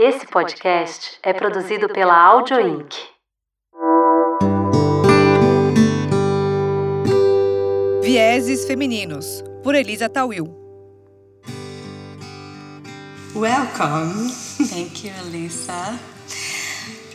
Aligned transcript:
Esse 0.00 0.28
podcast 0.28 1.18
é 1.24 1.32
produzido 1.32 1.88
pela 1.88 2.14
Audio 2.14 2.60
Inc. 2.60 2.94
Vieses 8.00 8.64
Femininos, 8.64 9.42
por 9.64 9.74
Elisa 9.74 10.08
Tawil. 10.08 10.44
Welcome. 13.34 14.30
Thank 14.68 15.04
you, 15.04 15.12
Elisa. 15.26 15.98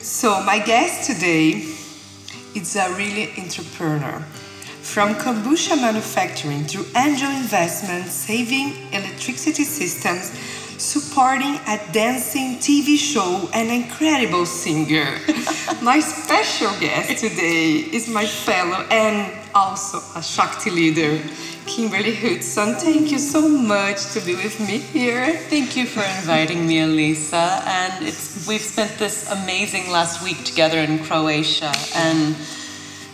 So, 0.01 0.43
my 0.43 0.59
guest 0.59 1.09
today 1.09 1.63
is 2.53 2.75
a 2.75 2.89
really 2.97 3.31
entrepreneur. 3.37 4.21
From 4.81 5.15
kombucha 5.15 5.77
manufacturing 5.77 6.65
through 6.65 6.85
angel 6.97 7.31
investments, 7.31 8.11
saving 8.11 8.73
electricity 8.91 9.63
systems, 9.63 10.33
supporting 10.83 11.55
a 11.65 11.79
dancing 11.93 12.57
TV 12.57 12.97
show, 12.97 13.49
an 13.53 13.69
incredible 13.69 14.45
singer. 14.45 15.17
my 15.81 15.99
special 15.99 16.71
guest 16.79 17.19
today 17.19 17.75
is 17.91 18.09
my 18.09 18.25
fellow 18.25 18.85
and 18.91 19.31
also 19.55 19.99
a 20.17 20.21
Shakti 20.21 20.69
leader, 20.69 21.21
Kimberly 21.65 22.13
Hudson. 22.13 22.75
Thank 22.75 23.11
you 23.11 23.19
so 23.19 23.47
much 23.47 24.11
to 24.11 24.19
be 24.19 24.35
with 24.35 24.59
me 24.59 24.79
here. 24.79 25.33
Thank 25.49 25.77
you 25.77 25.85
for 25.85 26.03
inviting 26.19 26.67
me, 26.67 26.81
Elisa. 26.81 27.63
And 27.65 28.05
it's 28.05 28.45
we've 28.45 28.59
spent 28.59 28.91
this 28.99 29.31
amazing 29.31 29.89
last 29.89 30.21
week 30.21 30.43
together 30.43 30.79
in 30.79 30.99
Croatia 30.99 31.71
and 31.95 32.35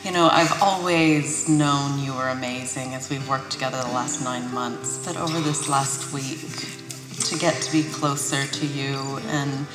you 0.03 0.11
know, 0.11 0.29
I've 0.31 0.63
always 0.63 1.49
known 1.49 1.99
you 1.99 2.13
were 2.13 2.29
amazing 2.29 2.95
as 2.95 3.09
we've 3.09 3.27
worked 3.27 3.51
together 3.51 3.77
the 3.83 3.93
last 3.93 4.23
nine 4.23 4.51
months. 4.53 5.05
But 5.05 5.17
over 5.17 5.41
this 5.41 5.67
last 5.67 6.13
week, 6.13 6.78
to 7.19 7.37
get 7.37 7.61
to 7.61 7.71
be 7.71 7.83
closer 7.83 8.45
to 8.45 8.65
you 8.65 9.19
and 9.27 9.67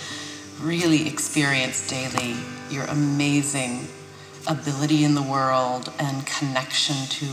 really 0.61 1.07
experience 1.07 1.87
daily 1.89 2.37
your 2.71 2.85
amazing 2.85 3.87
ability 4.47 5.05
in 5.05 5.15
the 5.15 5.23
world 5.23 5.93
and 5.99 6.27
connection 6.27 6.97
to 7.09 7.27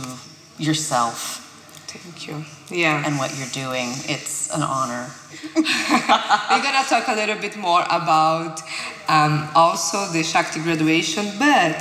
yourself 0.57 1.47
Thank 1.91 2.27
you. 2.27 2.45
Yeah. 2.69 3.03
and 3.05 3.17
what 3.17 3.37
you're 3.37 3.51
doing, 3.51 3.91
it's 4.07 4.49
an 4.55 4.63
honor. 4.63 5.09
We're 5.55 6.63
gonna 6.63 6.87
talk 6.87 7.09
a 7.09 7.15
little 7.15 7.35
bit 7.35 7.57
more 7.57 7.83
about 7.89 8.61
um, 9.09 9.49
also 9.55 10.05
the 10.13 10.23
Shakti 10.23 10.61
graduation, 10.61 11.25
but 11.37 11.79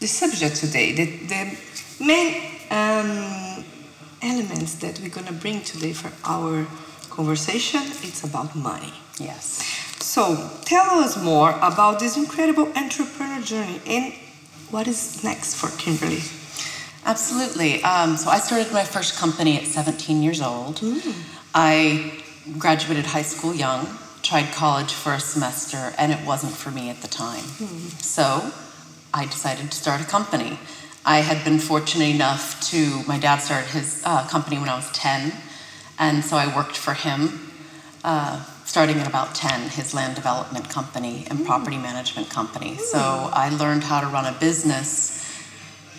the 0.00 0.08
subject 0.08 0.56
today, 0.56 0.92
the, 0.92 1.04
the 1.26 1.58
main 2.04 2.42
um, 2.72 3.64
elements 4.20 4.74
that 4.76 4.98
we're 4.98 5.10
gonna 5.10 5.32
bring 5.32 5.60
today 5.62 5.92
for 5.92 6.10
our 6.24 6.66
conversation, 7.10 7.82
it's 8.02 8.24
about 8.24 8.54
money. 8.54 8.92
Yes. 9.18 9.62
So 10.02 10.50
tell 10.64 10.98
us 11.00 11.22
more 11.22 11.50
about 11.60 12.00
this 12.00 12.16
incredible 12.16 12.72
entrepreneur 12.76 13.42
journey 13.42 13.80
and 13.86 14.14
what 14.70 14.86
is 14.88 15.22
next 15.22 15.56
for 15.56 15.68
Kimberly. 15.78 16.22
Absolutely. 17.04 17.82
Um, 17.82 18.16
so 18.16 18.30
I 18.30 18.38
started 18.38 18.72
my 18.72 18.84
first 18.84 19.18
company 19.18 19.56
at 19.56 19.64
17 19.66 20.22
years 20.22 20.40
old. 20.40 20.80
I 21.54 22.22
graduated 22.58 23.06
high 23.06 23.22
school 23.22 23.54
young, 23.54 23.86
tried 24.22 24.52
college 24.52 24.92
for 24.92 25.12
a 25.12 25.20
semester, 25.20 25.92
and 25.98 26.12
it 26.12 26.24
wasn't 26.26 26.52
for 26.52 26.70
me 26.70 26.90
at 26.90 27.00
the 27.02 27.08
time. 27.08 27.44
So 28.00 28.52
I 29.12 29.24
decided 29.26 29.70
to 29.70 29.76
start 29.76 30.00
a 30.00 30.04
company. 30.04 30.58
I 31.04 31.18
had 31.20 31.44
been 31.44 31.58
fortunate 31.58 32.14
enough 32.14 32.60
to, 32.70 33.02
my 33.08 33.18
dad 33.18 33.38
started 33.38 33.70
his 33.70 34.02
uh, 34.04 34.26
company 34.28 34.58
when 34.58 34.68
I 34.68 34.76
was 34.76 34.90
10, 34.92 35.32
and 36.00 36.24
so 36.24 36.36
I 36.36 36.54
worked 36.56 36.76
for 36.76 36.94
him 36.94 37.50
uh, 38.02 38.42
starting 38.64 38.98
at 38.98 39.06
about 39.06 39.34
10, 39.34 39.68
his 39.68 39.92
land 39.94 40.14
development 40.14 40.68
company 40.70 41.26
and 41.28 41.44
property 41.44 41.76
management 41.76 42.30
company. 42.30 42.76
So 42.76 42.98
I 43.32 43.50
learned 43.50 43.84
how 43.84 44.00
to 44.00 44.06
run 44.06 44.24
a 44.24 44.36
business 44.38 45.18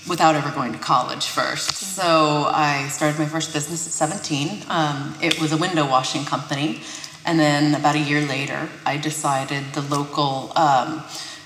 without 0.09 0.33
ever 0.33 0.49
going 0.49 0.73
to 0.73 0.79
college 0.79 1.27
first. 1.27 1.73
So 1.73 2.49
I 2.51 2.87
started 2.87 3.19
my 3.19 3.27
first 3.27 3.53
business 3.53 3.85
at 3.85 3.93
17. 3.93 4.63
Um, 4.69 5.15
it 5.21 5.39
was 5.39 5.51
a 5.51 5.57
window 5.57 5.87
washing 5.87 6.25
company. 6.25 6.81
And 7.25 7.39
then 7.39 7.75
about 7.75 7.95
a 7.95 7.99
year 7.99 8.21
later, 8.21 8.67
I 8.83 8.97
decided 8.97 9.63
the 9.73 9.81
local 9.81 10.51
um, 10.55 11.01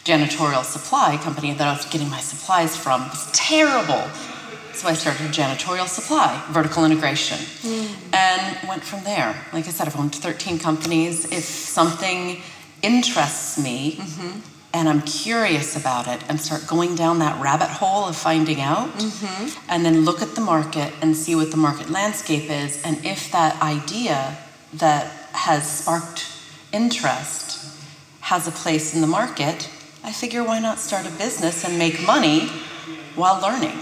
janitorial 0.05 0.63
supply 0.63 1.17
company 1.17 1.53
that 1.53 1.67
I 1.67 1.75
was 1.75 1.85
getting 1.88 2.09
my 2.09 2.21
supplies 2.21 2.77
from 2.77 3.09
was 3.09 3.29
terrible. 3.33 4.07
So 4.75 4.90
I 4.90 4.94
started 4.94 5.31
janitorial 5.31 5.88
supply, 5.88 6.44
vertical 6.50 6.84
integration, 6.84 7.38
hmm. 7.62 8.13
and 8.13 8.68
went 8.68 8.84
from 8.84 9.06
there. 9.06 9.34
Like 9.53 9.68
I 9.68 9.72
said, 9.72 9.88
I've 9.88 9.97
owned 9.97 10.13
13 10.13 10.59
companies. 10.59 11.31
If 11.31 11.46
something 11.46 12.41
interests 12.81 13.58
me, 13.58 13.96
mm-hmm. 13.96 14.40
and 14.74 14.90
I'm 14.90 15.02
curious 15.03 15.78
about 15.78 16.08
it 16.08 16.24
and 16.28 16.41
start 16.41 16.68
going 16.68 16.96
down 16.96 17.19
that 17.19 17.41
rabbit 17.41 17.69
hole 17.69 18.03
of 18.03 18.18
finding 18.18 18.59
out 18.59 18.90
mm-hmm. 18.90 19.58
and 19.69 19.86
then 19.86 20.03
look 20.03 20.22
at 20.22 20.36
the 20.36 20.41
market 20.41 20.94
and 21.02 21.16
see 21.16 21.36
what 21.36 21.52
the 21.52 21.57
market 21.57 21.90
landscape 21.90 22.50
is 22.52 22.84
and 22.84 23.03
if 23.06 23.31
that 23.31 23.59
idea 23.62 24.38
that 24.74 25.06
has 25.31 25.80
sparked 25.80 26.28
interest 26.74 27.80
has 28.19 28.46
a 28.46 28.52
place 28.52 28.94
in 28.94 29.00
the 29.00 29.07
market, 29.07 29.69
I 30.03 30.12
figure 30.12 30.44
why 30.44 30.59
not 30.59 30.80
start 30.80 31.07
a 31.07 31.12
business 31.12 31.63
and 31.63 31.80
make 31.80 32.06
money 32.06 32.47
while 33.16 33.42
learning? 33.42 33.80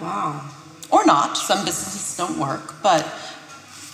Wow. 0.00 0.40
Or 0.90 1.04
not. 1.06 1.36
Some 1.36 1.64
businesses 1.64 2.16
don't 2.16 2.38
work, 2.38 2.74
but 2.82 3.04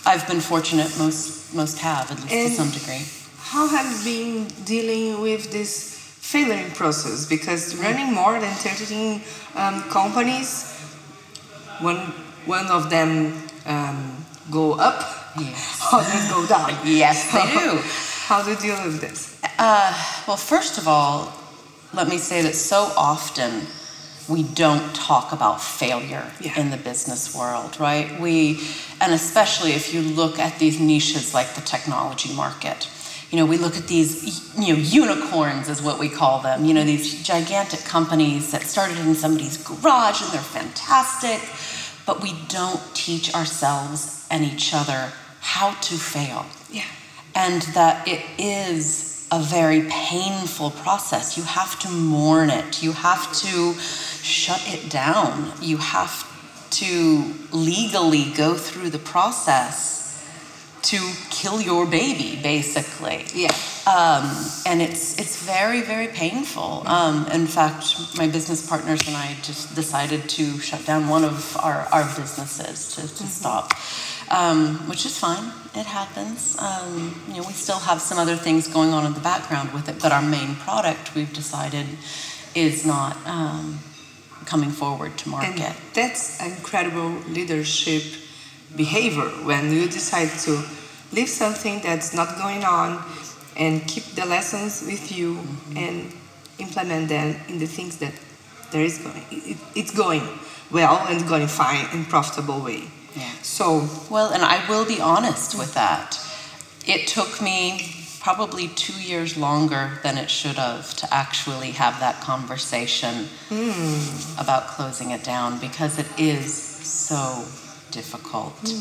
I've 0.05 0.27
been 0.27 0.41
fortunate 0.41 0.97
most 0.97 1.53
most 1.53 1.79
have, 1.79 2.09
at 2.11 2.17
least 2.21 2.33
And- 2.33 2.49
to 2.49 2.55
some 2.55 2.71
degree. 2.71 3.05
How 3.51 3.67
have 3.67 3.85
you 3.91 4.03
been 4.05 4.47
dealing 4.63 5.19
with 5.21 5.51
this 5.51 5.97
failing 6.21 6.71
process? 6.71 7.25
Because 7.25 7.75
running 7.75 8.13
more 8.13 8.39
than 8.39 8.53
13 8.55 9.21
um, 9.55 9.81
companies, 9.89 10.71
one, 11.81 11.97
one 12.45 12.67
of 12.67 12.89
them 12.89 13.33
um, 13.65 14.23
go 14.49 14.73
up, 14.79 15.03
Yes. 15.37 15.79
others 15.91 16.29
go 16.31 16.45
down. 16.47 16.77
Yes, 16.85 17.29
they 17.33 17.43
do. 17.59 17.79
How 18.27 18.41
do 18.41 18.51
you 18.51 18.57
deal 18.57 18.81
with 18.85 19.01
this? 19.01 19.37
Uh, 19.59 19.91
well, 20.27 20.37
first 20.37 20.77
of 20.77 20.87
all, 20.87 21.33
let 21.93 22.07
me 22.07 22.17
say 22.17 22.41
that 22.43 22.55
so 22.55 22.91
often 22.95 23.67
we 24.31 24.43
don't 24.43 24.95
talk 24.95 25.31
about 25.33 25.61
failure 25.61 26.31
Yeah. 26.39 26.57
in 26.59 26.71
the 26.71 26.77
business 26.77 27.35
world, 27.35 27.77
right? 27.79 28.19
We, 28.19 28.61
and 29.01 29.13
especially 29.13 29.73
if 29.73 29.93
you 29.93 30.01
look 30.01 30.39
at 30.39 30.57
these 30.59 30.79
niches 30.79 31.33
like 31.33 31.53
the 31.55 31.61
technology 31.61 32.33
market, 32.33 32.87
you 33.29 33.37
know, 33.37 33.45
we 33.45 33.57
look 33.57 33.75
at 33.77 33.87
these, 33.87 34.55
you 34.57 34.73
know, 34.73 34.79
unicorns 34.79 35.69
is 35.69 35.81
what 35.81 35.99
we 35.99 36.09
call 36.09 36.39
them. 36.39 36.65
You 36.65 36.73
know, 36.73 36.83
these 36.83 37.23
gigantic 37.23 37.81
companies 37.85 38.51
that 38.51 38.63
started 38.63 38.97
in 38.99 39.15
somebody's 39.15 39.57
garage 39.57 40.21
and 40.21 40.31
they're 40.31 40.41
fantastic, 40.41 41.39
but 42.05 42.21
we 42.21 42.33
don't 42.47 42.81
teach 42.93 43.33
ourselves 43.33 44.25
and 44.29 44.43
each 44.43 44.73
other 44.73 45.11
how 45.39 45.71
to 45.81 45.95
fail 45.95 46.45
Yeah. 46.69 46.83
and 47.35 47.61
that 47.73 48.07
it 48.07 48.21
is 48.37 49.10
a 49.31 49.39
very 49.39 49.83
painful 49.89 50.71
process. 50.71 51.37
You 51.37 51.43
have 51.43 51.79
to 51.79 51.89
mourn 51.89 52.49
it, 52.49 52.83
you 52.83 52.91
have 52.91 53.31
to 53.33 53.73
shut 53.79 54.61
it 54.67 54.89
down, 54.91 55.53
you 55.61 55.77
have 55.77 56.27
to 56.71 57.33
legally 57.51 58.31
go 58.33 58.55
through 58.55 58.89
the 58.89 58.99
process 58.99 60.01
to 60.83 60.97
kill 61.29 61.61
your 61.61 61.85
baby, 61.85 62.39
basically. 62.41 63.25
Yeah. 63.33 63.53
Um, 63.87 64.29
and 64.65 64.81
it's 64.81 65.17
it's 65.19 65.43
very 65.43 65.81
very 65.81 66.07
painful. 66.07 66.83
Um, 66.87 67.27
in 67.27 67.47
fact, 67.47 68.17
my 68.17 68.27
business 68.27 68.67
partners 68.67 69.07
and 69.07 69.15
I 69.15 69.35
just 69.41 69.75
decided 69.75 70.27
to 70.29 70.59
shut 70.59 70.85
down 70.85 71.07
one 71.07 71.23
of 71.23 71.57
our, 71.57 71.87
our 71.91 72.03
businesses 72.15 72.95
to, 72.95 73.01
to 73.01 73.27
stop, 73.27 73.73
um, 74.29 74.87
which 74.89 75.05
is 75.05 75.17
fine. 75.17 75.51
It 75.73 75.85
happens. 75.85 76.57
Um, 76.59 77.15
you 77.29 77.35
know, 77.37 77.47
we 77.47 77.53
still 77.53 77.79
have 77.79 78.01
some 78.01 78.17
other 78.17 78.35
things 78.35 78.67
going 78.67 78.91
on 78.91 79.05
in 79.05 79.13
the 79.13 79.21
background 79.21 79.71
with 79.73 79.87
it, 79.87 80.01
but 80.01 80.11
our 80.11 80.21
main 80.21 80.55
product 80.55 81.15
we've 81.15 81.31
decided 81.33 81.85
is 82.53 82.85
not 82.85 83.15
um, 83.25 83.79
coming 84.45 84.69
forward 84.69 85.17
to 85.19 85.23
And 85.25 85.55
market. 85.57 85.73
that's 85.93 86.41
incredible 86.45 87.09
leadership 87.29 88.03
behavior 88.75 89.29
when 89.45 89.71
you 89.71 89.87
decide 89.87 90.29
to 90.45 90.61
leave 91.13 91.29
something 91.29 91.79
that's 91.81 92.13
not 92.13 92.37
going 92.37 92.63
on 92.65 93.03
and 93.55 93.85
keep 93.87 94.03
the 94.15 94.25
lessons 94.25 94.81
with 94.85 95.11
you 95.11 95.39
and 95.75 96.11
implement 96.59 97.09
them 97.09 97.35
in 97.47 97.59
the 97.59 97.65
things 97.67 97.97
that 97.97 98.13
there 98.71 98.81
is 98.83 98.97
going 98.99 99.25
it, 99.31 99.57
it's 99.75 99.91
going 99.93 100.21
well 100.71 100.95
and 101.09 101.27
going 101.27 101.47
fine 101.47 101.85
and 101.91 102.07
profitable 102.07 102.61
way. 102.61 102.87
So 103.41 103.89
Well, 104.09 104.31
and 104.31 104.43
I 104.43 104.67
will 104.69 104.85
be 104.85 104.99
honest 105.01 105.57
with 105.57 105.73
that. 105.73 106.19
It 106.85 107.07
took 107.07 107.41
me 107.41 108.01
probably 108.19 108.67
two 108.67 109.01
years 109.01 109.35
longer 109.35 109.99
than 110.03 110.17
it 110.17 110.29
should 110.29 110.55
have 110.55 110.93
to 110.93 111.11
actually 111.11 111.71
have 111.71 111.99
that 111.99 112.21
conversation 112.21 113.27
hmm. 113.49 114.39
about 114.39 114.67
closing 114.67 115.09
it 115.11 115.23
down 115.23 115.59
because 115.59 115.97
it 115.97 116.07
is 116.19 116.53
so 116.53 117.43
difficult. 117.89 118.53
Hmm. 118.63 118.79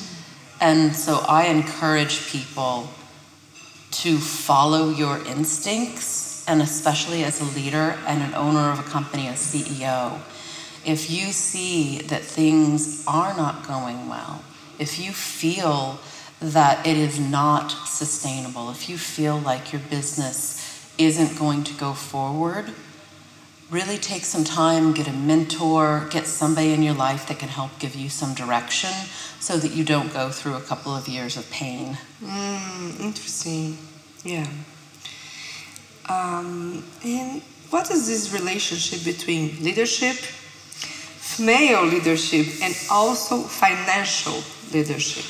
And 0.60 0.94
so 0.94 1.24
I 1.26 1.46
encourage 1.46 2.30
people 2.30 2.90
to 3.92 4.18
follow 4.18 4.90
your 4.90 5.18
instincts, 5.26 6.46
and 6.46 6.60
especially 6.60 7.24
as 7.24 7.40
a 7.40 7.44
leader 7.58 7.98
and 8.06 8.22
an 8.22 8.34
owner 8.34 8.70
of 8.70 8.78
a 8.78 8.82
company, 8.90 9.26
a 9.26 9.32
CEO, 9.32 10.20
if 10.84 11.10
you 11.10 11.32
see 11.32 12.02
that 12.02 12.22
things 12.22 13.04
are 13.06 13.36
not 13.36 13.66
going 13.66 14.08
well, 14.08 14.42
if 14.80 14.98
you 14.98 15.12
feel 15.12 16.00
that 16.40 16.84
it 16.86 16.96
is 16.96 17.20
not 17.20 17.68
sustainable, 17.86 18.70
if 18.70 18.88
you 18.88 18.96
feel 18.96 19.38
like 19.38 19.72
your 19.72 19.82
business 19.90 20.90
isn't 20.96 21.38
going 21.38 21.62
to 21.64 21.74
go 21.74 21.92
forward, 21.92 22.72
really 23.70 23.98
take 23.98 24.24
some 24.24 24.42
time, 24.42 24.92
get 24.94 25.06
a 25.06 25.12
mentor, 25.12 26.08
get 26.10 26.26
somebody 26.26 26.72
in 26.72 26.82
your 26.82 26.94
life 26.94 27.28
that 27.28 27.38
can 27.38 27.50
help 27.50 27.78
give 27.78 27.94
you 27.94 28.08
some 28.08 28.32
direction 28.34 28.90
so 29.38 29.58
that 29.58 29.72
you 29.72 29.84
don't 29.84 30.12
go 30.14 30.30
through 30.30 30.54
a 30.54 30.60
couple 30.62 30.96
of 30.96 31.06
years 31.06 31.36
of 31.36 31.48
pain. 31.50 31.98
Mm, 32.22 33.00
interesting. 33.00 33.76
Yeah. 34.24 34.48
Um, 36.08 36.82
and 37.04 37.42
what 37.68 37.90
is 37.90 38.08
this 38.08 38.32
relationship 38.32 39.04
between 39.04 39.62
leadership, 39.62 40.16
male 41.38 41.84
leadership, 41.84 42.46
and 42.62 42.74
also 42.90 43.42
financial 43.42 44.42
leadership? 44.72 45.24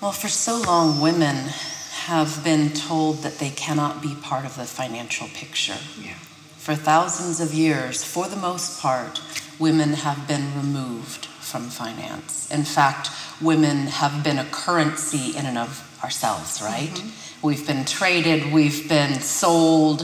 Well, 0.00 0.12
for 0.12 0.28
so 0.28 0.60
long, 0.60 1.00
women 1.00 1.36
have 2.04 2.42
been 2.44 2.70
told 2.70 3.18
that 3.18 3.38
they 3.38 3.50
cannot 3.50 4.00
be 4.00 4.14
part 4.14 4.44
of 4.44 4.56
the 4.56 4.64
financial 4.64 5.28
picture. 5.28 5.76
Yeah. 6.00 6.14
For 6.56 6.74
thousands 6.74 7.40
of 7.40 7.52
years, 7.52 8.04
for 8.04 8.28
the 8.28 8.36
most 8.36 8.80
part, 8.80 9.20
women 9.58 9.94
have 9.94 10.28
been 10.28 10.54
removed 10.56 11.26
from 11.26 11.68
finance. 11.68 12.50
In 12.50 12.62
fact, 12.62 13.10
women 13.40 13.88
have 13.88 14.22
been 14.22 14.38
a 14.38 14.44
currency 14.44 15.36
in 15.36 15.46
and 15.46 15.58
of 15.58 15.98
ourselves, 16.02 16.62
right? 16.62 16.88
Mm-hmm. 16.88 17.46
We've 17.46 17.66
been 17.66 17.84
traded, 17.84 18.52
we've 18.52 18.88
been 18.88 19.20
sold. 19.20 20.02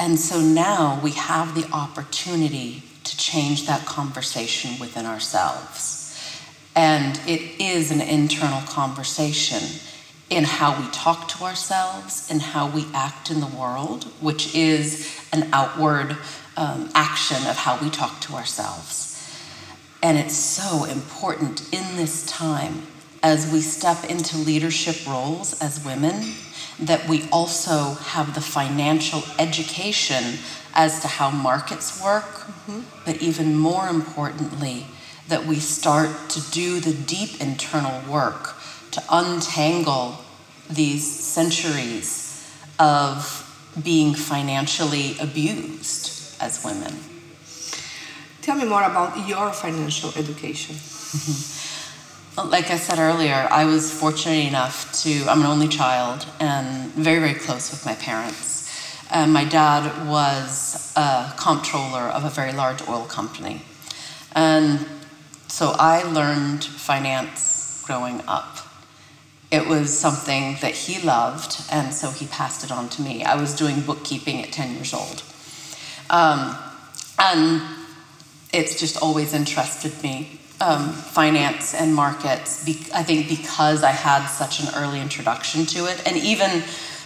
And 0.00 0.18
so 0.18 0.40
now 0.40 1.00
we 1.02 1.12
have 1.12 1.54
the 1.54 1.68
opportunity 1.72 2.82
to 3.10 3.16
change 3.16 3.66
that 3.66 3.86
conversation 3.86 4.78
within 4.78 5.06
ourselves. 5.06 6.04
And 6.74 7.20
it 7.26 7.60
is 7.60 7.90
an 7.90 8.00
internal 8.00 8.60
conversation 8.62 9.80
in 10.30 10.44
how 10.44 10.80
we 10.80 10.86
talk 10.90 11.28
to 11.28 11.44
ourselves 11.44 12.28
and 12.30 12.40
how 12.40 12.68
we 12.70 12.86
act 12.94 13.30
in 13.30 13.40
the 13.40 13.46
world, 13.46 14.04
which 14.20 14.54
is 14.54 15.26
an 15.32 15.48
outward 15.52 16.16
um, 16.56 16.90
action 16.94 17.46
of 17.46 17.56
how 17.56 17.80
we 17.82 17.88
talk 17.90 18.20
to 18.20 18.34
ourselves. 18.34 19.06
And 20.02 20.18
it's 20.18 20.36
so 20.36 20.84
important 20.84 21.72
in 21.72 21.96
this 21.96 22.26
time 22.26 22.82
as 23.22 23.50
we 23.50 23.60
step 23.60 24.04
into 24.04 24.36
leadership 24.38 25.06
roles 25.06 25.60
as 25.60 25.84
women 25.84 26.34
that 26.78 27.08
we 27.08 27.28
also 27.32 27.94
have 27.94 28.34
the 28.34 28.40
financial 28.40 29.22
education 29.38 30.38
as 30.78 31.00
to 31.00 31.08
how 31.08 31.28
markets 31.28 32.00
work, 32.02 32.24
mm-hmm. 32.24 32.80
but 33.04 33.20
even 33.20 33.58
more 33.58 33.88
importantly, 33.88 34.86
that 35.26 35.44
we 35.44 35.56
start 35.56 36.30
to 36.30 36.40
do 36.52 36.78
the 36.78 36.94
deep 36.94 37.40
internal 37.40 38.00
work 38.10 38.54
to 38.92 39.02
untangle 39.10 40.18
these 40.70 41.04
centuries 41.04 42.48
of 42.78 43.44
being 43.82 44.14
financially 44.14 45.16
abused 45.18 46.40
as 46.40 46.64
women. 46.64 46.94
Tell 48.40 48.56
me 48.56 48.64
more 48.64 48.84
about 48.84 49.28
your 49.28 49.52
financial 49.52 50.10
education. 50.16 50.76
like 52.50 52.70
I 52.70 52.76
said 52.76 52.98
earlier, 53.00 53.48
I 53.50 53.64
was 53.64 53.92
fortunate 53.92 54.46
enough 54.46 54.92
to, 55.02 55.26
I'm 55.28 55.40
an 55.40 55.46
only 55.46 55.68
child 55.68 56.24
and 56.38 56.92
very, 56.92 57.18
very 57.18 57.34
close 57.34 57.72
with 57.72 57.84
my 57.84 57.94
parents. 57.94 58.47
And 59.10 59.32
my 59.32 59.44
dad 59.44 60.06
was 60.06 60.92
a 60.96 61.32
comptroller 61.36 62.02
of 62.02 62.24
a 62.24 62.30
very 62.30 62.52
large 62.52 62.86
oil 62.88 63.04
company. 63.04 63.62
And 64.32 64.86
so 65.48 65.74
I 65.78 66.02
learned 66.02 66.64
finance 66.64 67.82
growing 67.86 68.22
up. 68.28 68.58
It 69.50 69.66
was 69.66 69.98
something 69.98 70.58
that 70.60 70.74
he 70.74 71.00
loved, 71.02 71.62
and 71.72 71.94
so 71.94 72.10
he 72.10 72.26
passed 72.26 72.64
it 72.64 72.70
on 72.70 72.90
to 72.90 73.02
me. 73.02 73.24
I 73.24 73.34
was 73.34 73.56
doing 73.56 73.80
bookkeeping 73.80 74.42
at 74.42 74.52
10 74.52 74.74
years 74.74 74.92
old. 74.92 75.22
Um, 76.10 76.54
and 77.18 77.62
it's 78.52 78.78
just 78.78 79.00
always 79.02 79.32
interested 79.32 80.02
me 80.02 80.38
um, 80.60 80.92
finance 80.92 81.74
and 81.74 81.94
markets 81.94 82.64
be- 82.64 82.86
i 82.94 83.02
think 83.02 83.28
because 83.28 83.82
i 83.84 83.90
had 83.90 84.26
such 84.26 84.60
an 84.60 84.68
early 84.74 85.00
introduction 85.00 85.64
to 85.66 85.86
it 85.86 86.02
and 86.06 86.16
even 86.16 86.62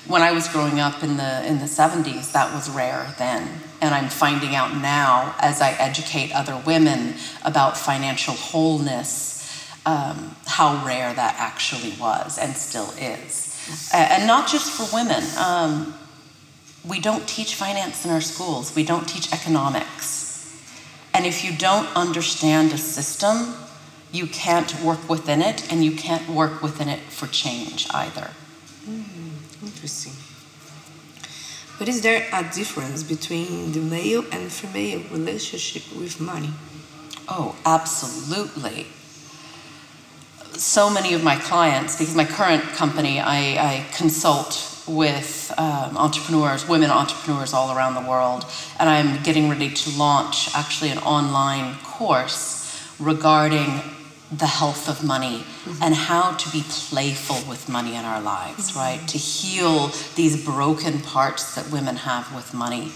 when 0.07 0.23
i 0.23 0.33
was 0.33 0.49
growing 0.49 0.81
up 0.81 1.03
in 1.03 1.17
the 1.17 1.47
in 1.47 1.59
the 1.59 1.67
70s 1.67 2.33
that 2.33 2.53
was 2.53 2.69
rare 2.71 3.15
then. 3.19 3.49
And 3.81 3.95
i'm 3.95 4.09
finding 4.09 4.55
out 4.55 4.77
now 4.77 5.35
as 5.41 5.61
i 5.61 5.73
educate 5.73 6.33
other 6.33 6.61
women 6.65 7.15
about 7.45 7.77
financial 7.77 8.35
wholeness 8.35 9.33
um, 9.85 10.37
how 10.47 10.85
rare 10.87 11.13
that 11.13 11.37
actually 11.39 11.93
was 12.01 12.39
and 12.39 12.57
still 12.57 12.91
is. 12.99 13.49
And 13.93 14.27
not 14.27 14.49
just 14.49 14.71
for 14.71 14.95
women. 14.95 15.23
Um, 15.39 15.95
we 16.85 17.01
don't 17.01 17.27
teach 17.29 17.55
finance 17.55 18.05
in 18.05 18.11
our 18.11 18.21
schools. 18.21 18.75
We 18.75 18.85
don't 18.85 19.09
teach 19.09 19.33
economics. 19.33 20.61
And 21.15 21.27
if 21.27 21.45
you 21.45 21.57
don't 21.57 21.89
understand 21.97 22.73
a 22.73 22.79
system, 22.79 23.55
you 24.11 24.27
can't 24.27 24.81
work 24.83 25.09
within 25.09 25.41
it, 25.41 25.71
and 25.73 25.85
you 25.85 25.93
can't 25.93 26.29
work 26.29 26.63
within 26.63 26.89
it 26.89 27.01
for 27.01 27.27
change 27.27 27.87
either. 27.95 28.31
Mm, 28.89 29.05
interesting. 29.63 30.13
But 31.83 31.89
is 31.89 32.03
there 32.03 32.29
a 32.33 32.45
difference 32.45 33.03
between 33.03 33.73
the 33.73 33.81
male 33.81 34.25
and 34.31 34.53
female 34.53 35.03
relationship 35.11 35.83
with 35.99 36.21
money? 36.21 36.51
Oh, 37.29 37.57
absolutely. 37.67 38.87
So 40.53 40.89
many 40.89 41.13
of 41.13 41.25
my 41.25 41.35
clients, 41.35 41.99
because 41.99 42.15
my 42.15 42.25
current 42.25 42.63
company, 42.77 43.19
I, 43.19 43.41
I 43.59 43.87
consult 43.97 44.81
with 44.87 45.53
um, 45.59 45.97
entrepreneurs, 45.97 46.69
women 46.69 46.93
entrepreneurs 46.93 47.53
all 47.53 47.77
around 47.77 47.95
the 47.97 48.09
world, 48.09 48.47
and 48.79 48.89
I'm 48.89 49.21
getting 49.25 49.51
ready 49.51 49.69
to 49.69 49.99
launch 49.99 50.55
actually 50.55 50.91
an 50.91 50.99
online 50.99 51.75
course 51.83 52.81
regarding 53.01 53.81
the 54.33 54.47
health 54.47 54.89
of 54.89 55.05
money 55.05 55.39
mm-hmm. 55.39 55.83
and 55.83 55.95
how 55.95 56.33
to 56.33 56.51
be 56.51 56.63
playful 56.69 57.49
with 57.49 57.69
money 57.69 57.95
in 57.95 58.05
our 58.05 58.21
lives, 58.21 58.71
mm-hmm. 58.71 58.79
right? 58.79 59.09
To 59.09 59.19
heal 59.19 59.89
these 60.15 60.43
broken 60.45 61.01
parts 61.01 61.55
that 61.55 61.71
women 61.71 61.97
have 61.97 62.35
with 62.35 62.55
money. 62.55 62.93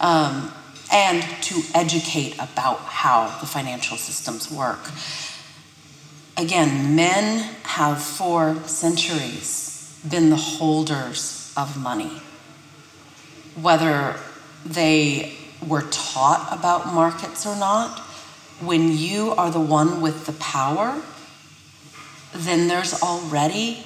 Um, 0.00 0.52
and 0.92 1.22
to 1.42 1.62
educate 1.74 2.34
about 2.34 2.80
how 2.80 3.38
the 3.40 3.46
financial 3.46 3.96
systems 3.96 4.50
work. 4.50 4.90
Again, 6.36 6.94
men 6.94 7.54
have 7.62 8.02
for 8.02 8.56
centuries 8.66 9.98
been 10.08 10.28
the 10.28 10.36
holders 10.36 11.52
of 11.56 11.78
money. 11.78 12.20
Whether 13.60 14.16
they 14.66 15.34
were 15.66 15.82
taught 15.90 16.48
about 16.50 16.92
markets 16.92 17.46
or 17.46 17.56
not, 17.56 18.01
when 18.66 18.96
you 18.96 19.32
are 19.32 19.50
the 19.50 19.60
one 19.60 20.00
with 20.00 20.26
the 20.26 20.32
power, 20.34 21.02
then 22.32 22.68
there's 22.68 23.02
already 23.02 23.84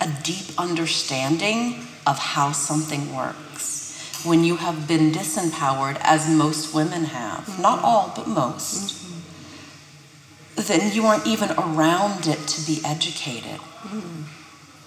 a 0.00 0.08
deep 0.22 0.58
understanding 0.58 1.86
of 2.06 2.18
how 2.18 2.52
something 2.52 3.14
works. 3.14 4.22
When 4.24 4.44
you 4.44 4.56
have 4.56 4.88
been 4.88 5.12
disempowered, 5.12 5.98
as 6.00 6.28
most 6.28 6.74
women 6.74 7.04
have, 7.04 7.46
mm-hmm. 7.46 7.62
not 7.62 7.82
all, 7.82 8.12
but 8.14 8.26
most, 8.26 8.94
mm-hmm. 8.94 10.62
then 10.62 10.92
you 10.92 11.04
aren't 11.06 11.26
even 11.26 11.50
around 11.52 12.26
it 12.26 12.46
to 12.48 12.66
be 12.66 12.80
educated. 12.84 13.60
Mm-hmm. 13.60 14.22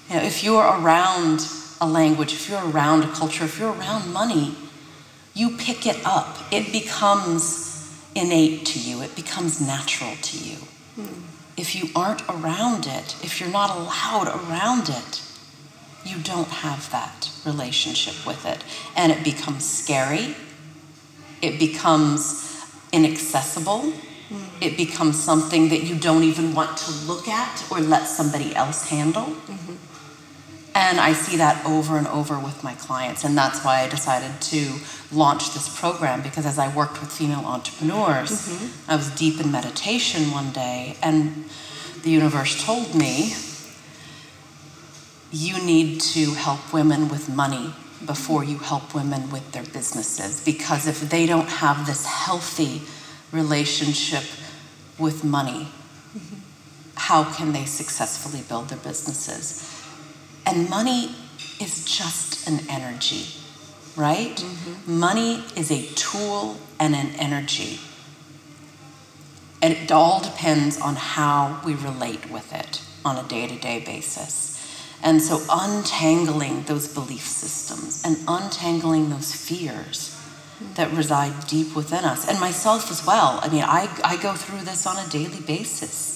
You 0.10 0.16
know, 0.16 0.24
if 0.24 0.44
you're 0.44 0.64
around 0.64 1.48
a 1.80 1.88
language, 1.88 2.34
if 2.34 2.50
you're 2.50 2.68
around 2.70 3.04
a 3.04 3.08
culture, 3.08 3.46
if 3.46 3.60
you're 3.60 3.74
around 3.74 4.12
money, 4.12 4.56
you 5.34 5.56
pick 5.58 5.86
it 5.86 5.98
up. 6.06 6.38
It 6.52 6.72
becomes 6.72 7.69
innate 8.16 8.66
to 8.68 8.80
you, 8.80 9.02
it 9.02 9.16
becomes 9.16 9.62
natural 9.62 10.16
to 10.22 10.38
you. 10.38 10.56
Hmm. 10.96 11.24
If 11.58 11.76
you 11.76 11.90
aren't 11.96 12.22
around 12.30 12.88
it, 12.88 13.16
if 13.24 13.40
you're 13.40 13.50
not 13.50 13.76
allowed 13.76 14.28
around 14.28 14.90
it, 14.90 15.22
you 16.06 16.18
don't 16.20 16.48
have 16.48 16.90
that 16.92 17.30
relationship 17.46 18.26
with 18.26 18.46
it. 18.46 18.64
And 18.96 19.12
it 19.12 19.24
becomes 19.24 19.70
scary, 19.70 20.36
it 21.42 21.60
becomes 21.60 22.66
inaccessible, 22.92 23.94
mm. 24.30 24.42
it 24.62 24.78
becomes 24.78 25.22
something 25.22 25.70
that 25.70 25.84
you 25.84 25.96
don't 25.96 26.24
even 26.24 26.54
want 26.56 26.78
to 26.78 26.92
look 27.06 27.28
at 27.28 27.66
or 27.70 27.80
let 27.80 28.08
somebody 28.08 28.56
else 28.56 28.90
handle. 28.90 29.26
Mm-hmm. 29.26 29.76
And 30.80 30.98
I 30.98 31.12
see 31.12 31.36
that 31.36 31.66
over 31.66 31.98
and 31.98 32.08
over 32.08 32.40
with 32.40 32.64
my 32.64 32.74
clients. 32.76 33.26
And 33.26 33.38
that's 33.38 33.66
why 33.66 33.82
I 33.82 33.90
decided 33.90 34.40
to 34.44 34.76
launch 35.12 35.54
this 35.54 35.78
program 35.78 36.22
because 36.22 36.46
as 36.46 36.58
I 36.58 36.74
worked 36.74 37.02
with 37.02 37.12
female 37.12 37.44
entrepreneurs, 37.46 38.32
mm-hmm. 38.32 38.90
I 38.90 38.96
was 38.96 39.14
deep 39.14 39.42
in 39.42 39.52
meditation 39.52 40.32
one 40.32 40.52
day 40.52 40.96
and 41.04 41.44
the 42.04 42.10
universe 42.10 42.64
told 42.64 42.96
me 42.96 43.34
you 45.34 45.62
need 45.62 46.00
to 46.16 46.32
help 46.36 46.72
women 46.72 47.10
with 47.10 47.28
money 47.28 47.74
before 48.06 48.46
you 48.46 48.60
help 48.60 48.96
women 48.96 49.30
with 49.32 49.52
their 49.52 49.66
businesses. 49.66 50.42
Because 50.46 50.88
if 50.88 51.10
they 51.10 51.26
don't 51.26 51.50
have 51.50 51.88
this 51.88 52.06
healthy 52.06 52.84
relationship 53.34 54.24
with 54.98 55.26
money, 55.26 55.68
mm-hmm. 56.16 56.40
how 56.96 57.26
can 57.34 57.52
they 57.52 57.66
successfully 57.66 58.44
build 58.48 58.70
their 58.70 58.78
businesses? 58.78 59.76
And 60.50 60.68
money 60.68 61.12
is 61.62 61.86
just 61.86 62.48
an 62.48 62.62
energy, 62.68 63.28
right? 63.96 64.36
Mm-hmm. 64.36 65.00
Money 65.00 65.44
is 65.56 65.70
a 65.70 65.86
tool 65.94 66.58
and 66.80 66.96
an 66.96 67.12
energy. 67.20 67.80
And 69.62 69.74
it 69.74 69.92
all 69.92 70.20
depends 70.20 70.82
on 70.82 70.96
how 70.96 71.62
we 71.64 71.76
relate 71.76 72.32
with 72.32 72.52
it 72.52 72.82
on 73.06 73.24
a 73.24 73.28
day 73.28 73.46
to 73.46 73.60
day 73.60 73.84
basis. 73.86 74.58
And 75.04 75.22
so, 75.22 75.40
untangling 75.52 76.64
those 76.64 76.92
belief 76.92 77.28
systems 77.28 78.04
and 78.04 78.18
untangling 78.28 79.12
those 79.12 79.32
fears 79.32 80.20
that 80.74 80.92
reside 80.92 81.46
deep 81.46 81.76
within 81.76 82.06
us, 82.06 82.28
and 82.28 82.40
myself 82.40 82.90
as 82.90 83.06
well. 83.06 83.40
I 83.44 83.50
mean, 83.50 83.64
I, 83.64 83.88
I 84.04 84.18
go 84.18 84.34
through 84.34 84.62
this 84.62 84.88
on 84.88 84.98
a 84.98 85.08
daily 85.10 85.42
basis. 85.42 86.09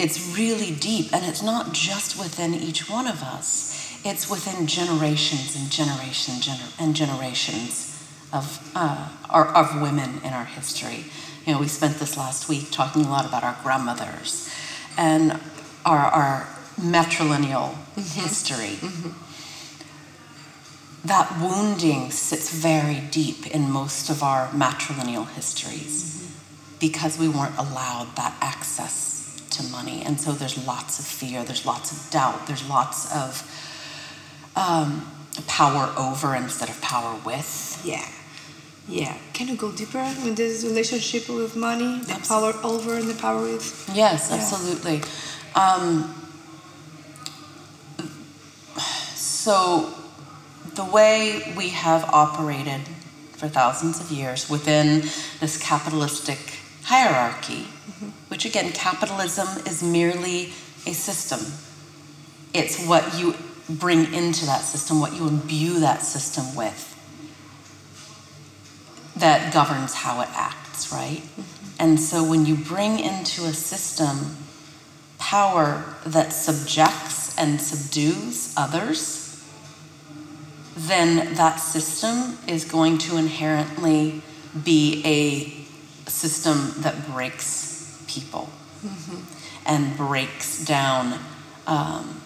It's 0.00 0.34
really 0.34 0.70
deep, 0.70 1.12
and 1.12 1.26
it's 1.26 1.42
not 1.42 1.74
just 1.74 2.18
within 2.18 2.54
each 2.54 2.88
one 2.88 3.06
of 3.06 3.22
us, 3.22 4.00
it's 4.02 4.30
within 4.30 4.66
generations 4.66 5.54
and 5.54 5.70
generations 5.70 6.46
gener- 6.46 6.80
and 6.80 6.96
generations 6.96 8.02
of, 8.32 8.72
uh, 8.74 9.10
of 9.28 9.82
women 9.82 10.22
in 10.24 10.32
our 10.32 10.46
history. 10.46 11.04
You 11.44 11.52
know, 11.52 11.60
we 11.60 11.68
spent 11.68 11.98
this 11.98 12.16
last 12.16 12.48
week 12.48 12.70
talking 12.70 13.04
a 13.04 13.10
lot 13.10 13.26
about 13.26 13.44
our 13.44 13.58
grandmothers 13.62 14.50
and 14.96 15.38
our, 15.84 15.98
our 15.98 16.48
matrilineal 16.80 17.74
mm-hmm. 17.74 18.00
history. 18.00 18.78
Mm-hmm. 18.80 19.10
That 21.08 21.38
wounding 21.42 22.10
sits 22.10 22.50
very 22.50 23.02
deep 23.10 23.46
in 23.48 23.70
most 23.70 24.08
of 24.08 24.22
our 24.22 24.48
matrilineal 24.48 25.28
histories 25.28 26.22
mm-hmm. 26.22 26.78
because 26.78 27.18
we 27.18 27.28
weren't 27.28 27.58
allowed 27.58 28.16
that 28.16 28.34
access 28.40 29.09
to 29.50 29.62
money. 29.64 30.02
And 30.02 30.20
so 30.20 30.32
there's 30.32 30.66
lots 30.66 30.98
of 30.98 31.04
fear, 31.04 31.44
there's 31.44 31.66
lots 31.66 31.92
of 31.92 32.10
doubt, 32.10 32.46
there's 32.46 32.68
lots 32.68 33.14
of 33.14 33.42
um, 34.56 35.10
power 35.46 35.92
over 35.96 36.34
instead 36.34 36.68
of 36.68 36.80
power 36.80 37.18
with. 37.24 37.80
Yeah. 37.84 38.06
Yeah. 38.88 39.16
Can 39.32 39.48
you 39.48 39.56
go 39.56 39.70
deeper 39.70 40.02
with 40.24 40.36
this 40.36 40.64
relationship 40.64 41.28
with 41.28 41.54
money, 41.54 42.00
the 42.00 42.20
power 42.26 42.54
over 42.64 42.96
and 42.96 43.08
the 43.08 43.14
power 43.14 43.42
with? 43.42 43.90
Yes, 43.94 44.28
yeah. 44.30 44.36
absolutely. 44.36 45.02
Um, 45.54 46.14
so, 49.14 49.94
the 50.74 50.84
way 50.84 51.52
we 51.56 51.70
have 51.70 52.04
operated 52.04 52.80
for 53.32 53.48
thousands 53.48 54.00
of 54.00 54.10
years 54.10 54.50
within 54.50 55.02
this 55.40 55.56
capitalistic 55.56 56.59
hierarchy, 56.90 57.62
mm-hmm. 57.62 58.08
which 58.28 58.44
again, 58.44 58.72
capitalism 58.72 59.46
is 59.64 59.80
merely 59.80 60.46
a 60.86 60.92
system. 60.92 61.38
It's 62.52 62.84
what 62.84 63.16
you 63.16 63.36
bring 63.68 64.12
into 64.12 64.44
that 64.46 64.62
system, 64.62 64.98
what 64.98 65.14
you 65.14 65.28
imbue 65.28 65.78
that 65.78 66.02
system 66.02 66.56
with, 66.56 66.82
that 69.16 69.54
governs 69.54 69.94
how 69.94 70.20
it 70.20 70.28
acts, 70.32 70.92
right? 70.92 71.22
Mm-hmm. 71.22 71.66
And 71.78 72.00
so 72.00 72.28
when 72.28 72.44
you 72.44 72.56
bring 72.56 72.98
into 72.98 73.44
a 73.44 73.52
system 73.52 74.36
power 75.18 75.84
that 76.04 76.32
subjects 76.32 77.38
and 77.38 77.60
subdues 77.60 78.52
others, 78.56 79.46
then 80.76 81.34
that 81.34 81.56
system 81.56 82.36
is 82.48 82.64
going 82.64 82.98
to 82.98 83.16
inherently 83.16 84.22
be 84.64 85.02
a 85.04 85.59
system 86.10 86.82
that 86.82 87.06
breaks 87.06 88.02
people 88.08 88.50
mm-hmm. 88.84 89.20
and 89.66 89.96
breaks 89.96 90.64
down 90.64 91.18
um, 91.66 92.20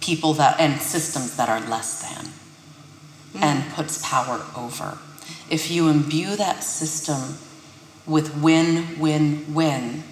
people 0.00 0.34
that 0.34 0.58
and 0.60 0.80
systems 0.80 1.36
that 1.36 1.48
are 1.48 1.60
less 1.68 2.02
than 2.02 2.24
mm-hmm. 2.24 3.42
and 3.42 3.72
puts 3.74 4.06
power 4.08 4.44
over. 4.56 4.98
If 5.50 5.70
you 5.70 5.88
imbue 5.88 6.36
that 6.36 6.62
system 6.62 7.38
with 8.06 8.36
win, 8.40 8.98
win, 8.98 9.52
win, 9.52 10.04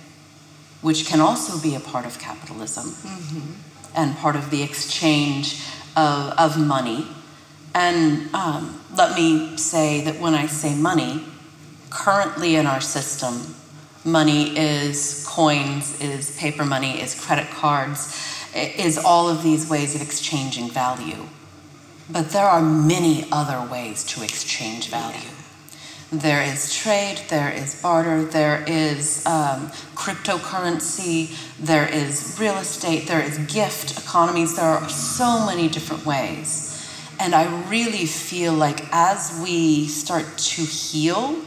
which 0.83 1.07
can 1.07 1.21
also 1.21 1.61
be 1.63 1.75
a 1.75 1.81
part 1.81 2.05
of 2.07 2.19
capitalism 2.19 2.87
mm-hmm. 2.87 3.53
and 3.95 4.17
part 4.17 4.37
of 4.37 4.51
the 4.51 4.63
exchange 4.63 5.63
of, 5.97 6.33
of 6.39 6.59
money. 6.59 7.07
And 7.75 8.33
um, 8.35 8.81
let 8.97 9.17
me 9.17 9.57
say 9.57 10.05
that 10.05 10.21
when 10.21 10.35
I 10.35 10.47
say 10.47 10.75
money, 10.75 11.25
currently 11.95 12.57
in 12.57 12.67
our 12.67 12.81
system, 12.81 13.55
money 14.05 14.59
is 14.59 15.25
coins, 15.29 15.99
is 16.01 16.37
paper 16.37 16.65
money, 16.65 17.01
is 17.01 17.19
credit 17.19 17.49
cards, 17.51 18.21
is 18.55 18.99
all 18.99 19.29
of 19.29 19.43
these 19.43 19.71
ways 19.71 19.95
of 19.95 20.03
exchanging 20.03 20.69
value. 20.69 21.25
But 22.11 22.31
there 22.31 22.47
are 22.47 22.61
many 22.61 23.27
other 23.31 23.67
ways 23.71 24.05
to 24.07 24.23
exchange 24.23 24.91
value. 24.91 25.31
There 26.13 26.43
is 26.43 26.75
trade, 26.75 27.23
there 27.29 27.51
is 27.51 27.81
barter, 27.81 28.25
there 28.25 28.63
is 28.67 29.25
um, 29.25 29.69
cryptocurrency, 29.95 31.35
there 31.59 31.89
is 31.89 32.37
real 32.39 32.59
estate, 32.59 33.07
there 33.07 33.23
is 33.23 33.39
gift 33.53 33.99
economies. 33.99 34.57
There 34.57 34.65
are 34.65 34.89
so 34.89 35.47
many 35.47 35.69
different 35.69 36.05
ways. 36.05 36.71
And 37.19 37.35
I 37.35 37.69
really 37.69 38.07
feel 38.07 38.53
like 38.53 38.85
as 38.93 39.41
we 39.43 39.87
start 39.87 40.37
to 40.37 40.63
heal 40.63 41.41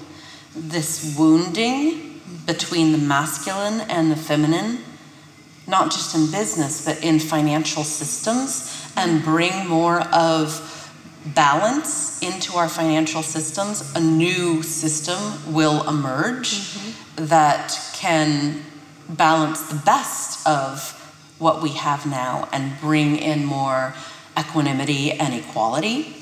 this 0.57 1.15
wounding 1.17 2.21
between 2.45 2.91
the 2.91 2.97
masculine 2.97 3.81
and 3.81 4.11
the 4.11 4.15
feminine, 4.15 4.79
not 5.67 5.91
just 5.91 6.15
in 6.15 6.31
business, 6.31 6.85
but 6.85 7.03
in 7.03 7.19
financial 7.19 7.83
systems, 7.83 8.91
and 8.95 9.23
bring 9.23 9.67
more 9.67 10.01
of 10.13 10.73
balance 11.35 12.21
into 12.21 12.53
our 12.57 12.69
financial 12.69 13.21
systems, 13.21 13.93
a 13.95 14.01
new 14.01 14.63
system 14.63 15.53
will 15.53 15.87
emerge 15.87 16.49
mm-hmm. 16.49 17.25
that 17.25 17.77
can 17.93 18.63
balance 19.09 19.61
the 19.69 19.75
best 19.85 20.45
of 20.47 20.93
what 21.37 21.61
we 21.61 21.69
have 21.69 22.05
now 22.05 22.47
and 22.51 22.79
bring 22.81 23.15
in 23.17 23.45
more 23.45 23.93
equanimity 24.37 25.11
and 25.11 25.33
equality. 25.33 26.15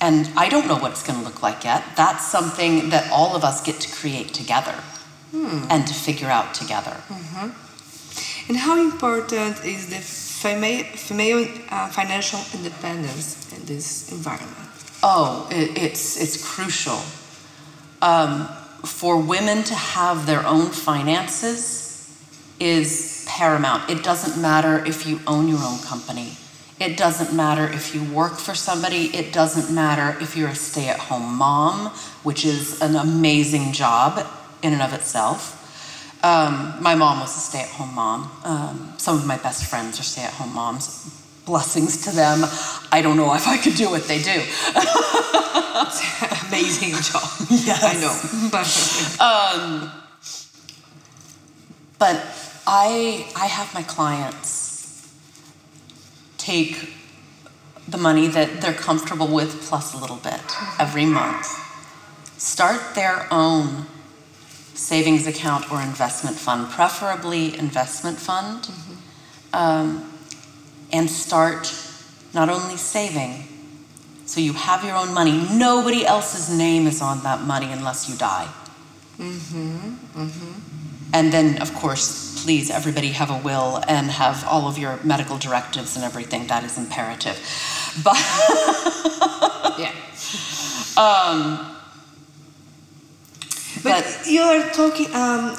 And 0.00 0.30
I 0.36 0.48
don't 0.48 0.68
know 0.68 0.76
what 0.76 0.92
it's 0.92 1.02
going 1.02 1.18
to 1.18 1.24
look 1.24 1.42
like 1.42 1.64
yet. 1.64 1.82
That's 1.96 2.26
something 2.26 2.90
that 2.90 3.10
all 3.10 3.34
of 3.34 3.42
us 3.42 3.60
get 3.62 3.80
to 3.80 3.92
create 3.92 4.32
together 4.32 4.74
hmm. 5.32 5.64
and 5.70 5.86
to 5.86 5.94
figure 5.94 6.28
out 6.28 6.54
together. 6.54 6.96
Mm-hmm. 7.08 8.48
And 8.48 8.58
how 8.58 8.80
important 8.80 9.64
is 9.64 9.90
the 9.90 9.96
female, 9.96 10.84
female 10.84 11.48
uh, 11.70 11.88
financial 11.88 12.40
independence 12.54 13.52
in 13.52 13.64
this 13.66 14.10
environment? 14.12 14.70
Oh, 15.02 15.48
it, 15.50 15.76
it's, 15.76 16.20
it's 16.20 16.42
crucial. 16.54 17.00
Um, 18.00 18.48
for 18.84 19.20
women 19.20 19.64
to 19.64 19.74
have 19.74 20.26
their 20.26 20.46
own 20.46 20.70
finances 20.70 21.88
is 22.60 23.26
paramount. 23.28 23.90
It 23.90 24.02
doesn't 24.02 24.40
matter 24.40 24.84
if 24.84 25.06
you 25.06 25.20
own 25.26 25.48
your 25.48 25.62
own 25.62 25.80
company. 25.80 26.36
It 26.80 26.96
doesn't 26.96 27.34
matter 27.34 27.66
if 27.66 27.94
you 27.94 28.04
work 28.04 28.38
for 28.38 28.54
somebody. 28.54 29.06
It 29.16 29.32
doesn't 29.32 29.74
matter 29.74 30.16
if 30.20 30.36
you're 30.36 30.50
a 30.50 30.54
stay 30.54 30.88
at 30.88 30.98
home 30.98 31.36
mom, 31.36 31.88
which 32.22 32.44
is 32.44 32.80
an 32.80 32.94
amazing 32.94 33.72
job 33.72 34.24
in 34.62 34.72
and 34.72 34.82
of 34.82 34.92
itself. 34.92 35.56
Um, 36.22 36.76
my 36.80 36.94
mom 36.94 37.20
was 37.20 37.36
a 37.36 37.40
stay 37.40 37.60
at 37.60 37.68
home 37.68 37.94
mom. 37.94 38.30
Um, 38.44 38.94
some 38.96 39.16
of 39.16 39.26
my 39.26 39.38
best 39.38 39.64
friends 39.66 39.98
are 39.98 40.04
stay 40.04 40.22
at 40.22 40.32
home 40.32 40.54
moms. 40.54 41.14
Blessings 41.46 42.04
to 42.04 42.10
them. 42.10 42.44
I 42.92 43.00
don't 43.02 43.16
know 43.16 43.34
if 43.34 43.48
I 43.48 43.56
could 43.56 43.74
do 43.74 43.90
what 43.90 44.04
they 44.04 44.22
do. 44.22 44.42
amazing 46.48 46.94
job. 47.02 47.22
Yes. 47.50 47.82
I 47.82 47.94
know. 48.00 48.14
But, 48.50 48.66
um, 49.20 49.90
but 51.98 52.16
I, 52.66 53.26
I 53.34 53.46
have 53.46 53.72
my 53.74 53.82
clients 53.82 54.67
take 56.48 56.94
the 57.86 57.98
money 57.98 58.26
that 58.26 58.60
they're 58.60 58.80
comfortable 58.88 59.28
with 59.28 59.50
plus 59.68 59.92
a 59.94 59.98
little 59.98 60.16
bit 60.16 60.40
every 60.78 61.04
month. 61.04 61.46
Start 62.38 62.80
their 62.94 63.26
own 63.30 63.86
savings 64.74 65.26
account 65.26 65.70
or 65.70 65.82
investment 65.82 66.36
fund, 66.36 66.70
preferably 66.70 67.58
investment 67.58 68.18
fund, 68.18 68.62
mm-hmm. 68.62 68.94
um, 69.52 70.10
and 70.90 71.10
start 71.10 71.64
not 72.32 72.48
only 72.48 72.76
saving, 72.76 73.44
so 74.24 74.40
you 74.40 74.52
have 74.52 74.84
your 74.84 74.96
own 74.96 75.12
money. 75.12 75.46
Nobody 75.52 76.06
else's 76.06 76.48
name 76.56 76.86
is 76.86 77.02
on 77.02 77.22
that 77.24 77.40
money 77.42 77.72
unless 77.72 78.08
you 78.08 78.16
die. 78.16 78.48
Mm-hmm. 79.18 80.22
Mm-hmm. 80.22 80.52
And 81.12 81.32
then, 81.32 81.60
of 81.60 81.74
course, 81.74 82.27
please, 82.42 82.70
everybody 82.70 83.08
have 83.08 83.30
a 83.30 83.38
will 83.38 83.82
and 83.88 84.10
have 84.10 84.44
all 84.46 84.68
of 84.68 84.78
your 84.78 84.98
medical 85.04 85.38
directives 85.38 85.96
and 85.96 86.04
everything. 86.04 86.46
That 86.48 86.64
is 86.64 86.76
imperative. 86.78 87.36
But 88.04 88.18
Yeah. 89.78 89.92
um, 90.96 91.74
But, 93.82 94.04
But- 94.04 94.26
you 94.26 94.42
are 94.42 94.62
talking 94.70 95.08
um, 95.14 95.56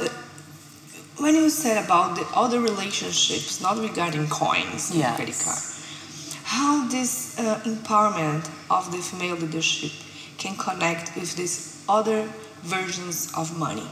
when 1.17 1.35
you 1.35 1.49
said 1.49 1.77
about 1.85 2.15
the 2.15 2.25
other 2.35 2.59
relationships, 2.59 3.61
not 3.61 3.77
regarding 3.77 4.27
coins 4.29 4.89
and 4.91 4.99
Yes. 4.99 5.15
credit 5.15 5.37
card. 5.45 5.59
How 6.43 6.87
this 6.87 7.37
uh, 7.39 7.61
empowerment 7.65 8.49
of 8.69 8.91
the 8.91 8.97
female 9.01 9.35
leadership 9.35 9.91
can 10.37 10.55
connect 10.57 11.15
with 11.15 11.35
these 11.35 11.55
other 11.87 12.27
versions 12.63 13.31
of 13.35 13.55
money? 13.57 13.87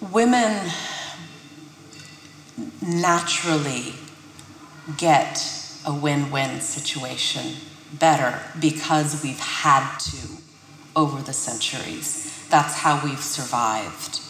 Women 0.00 0.70
naturally 2.82 3.94
get 4.96 5.38
a 5.86 5.94
win-win 5.94 6.60
situation 6.60 7.56
better 7.92 8.40
because 8.60 9.22
we've 9.22 9.38
had 9.40 9.98
to 9.98 10.28
over 10.96 11.22
the 11.22 11.32
centuries. 11.32 12.46
That's 12.48 12.76
how 12.76 13.04
we've 13.04 13.20
survived. 13.20 14.20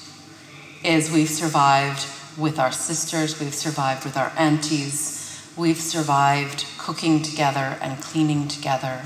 Is 0.84 1.10
we've 1.10 1.28
survived 1.30 2.06
with 2.38 2.58
our 2.58 2.72
sisters, 2.72 3.40
we've 3.40 3.54
survived 3.54 4.04
with 4.04 4.16
our 4.16 4.32
aunties, 4.36 5.50
we've 5.56 5.80
survived 5.80 6.64
cooking 6.78 7.22
together 7.22 7.78
and 7.80 8.00
cleaning 8.02 8.48
together 8.48 9.02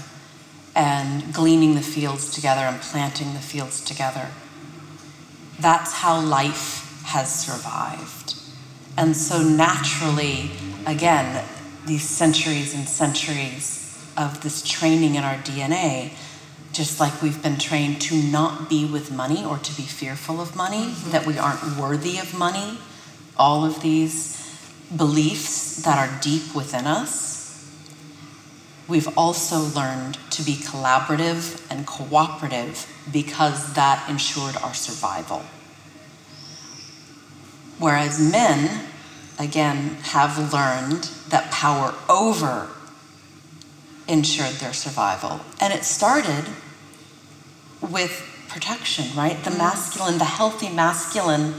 and 0.74 1.32
gleaning 1.32 1.74
the 1.74 1.82
fields 1.82 2.30
together 2.30 2.62
and 2.62 2.80
planting 2.80 3.32
the 3.34 3.40
fields 3.40 3.82
together. 3.82 4.28
That's 5.58 5.92
how 5.92 6.20
life 6.20 7.02
has 7.04 7.32
survived. 7.32 8.34
And 8.96 9.16
so 9.16 9.42
naturally, 9.42 10.50
again, 10.86 11.44
these 11.86 12.08
centuries 12.08 12.74
and 12.74 12.88
centuries 12.88 13.80
of 14.16 14.42
this 14.42 14.62
training 14.62 15.16
in 15.16 15.24
our 15.24 15.36
DNA, 15.36 16.12
just 16.72 17.00
like 17.00 17.20
we've 17.22 17.42
been 17.42 17.58
trained 17.58 18.00
to 18.02 18.16
not 18.16 18.68
be 18.68 18.84
with 18.84 19.12
money 19.12 19.44
or 19.44 19.58
to 19.58 19.76
be 19.76 19.82
fearful 19.82 20.40
of 20.40 20.56
money, 20.56 20.86
mm-hmm. 20.86 21.10
that 21.10 21.26
we 21.26 21.38
aren't 21.38 21.76
worthy 21.76 22.18
of 22.18 22.36
money, 22.36 22.78
all 23.36 23.64
of 23.64 23.82
these 23.82 24.40
beliefs 24.96 25.82
that 25.82 25.98
are 25.98 26.20
deep 26.20 26.54
within 26.54 26.86
us. 26.86 27.34
We've 28.86 29.16
also 29.16 29.60
learned 29.60 30.18
to 30.30 30.42
be 30.42 30.54
collaborative 30.54 31.64
and 31.70 31.86
cooperative 31.86 32.90
because 33.12 33.74
that 33.74 34.08
ensured 34.08 34.56
our 34.56 34.74
survival. 34.74 35.42
Whereas 37.78 38.20
men, 38.20 38.86
again, 39.38 39.96
have 40.02 40.52
learned 40.52 41.04
that 41.28 41.50
power 41.50 41.94
over 42.08 42.68
ensured 44.06 44.54
their 44.56 44.72
survival. 44.72 45.40
And 45.60 45.72
it 45.72 45.84
started 45.84 46.44
with 47.80 48.22
protection, 48.48 49.16
right? 49.16 49.42
The 49.42 49.50
masculine, 49.50 50.18
the 50.18 50.24
healthy 50.24 50.68
masculine 50.70 51.54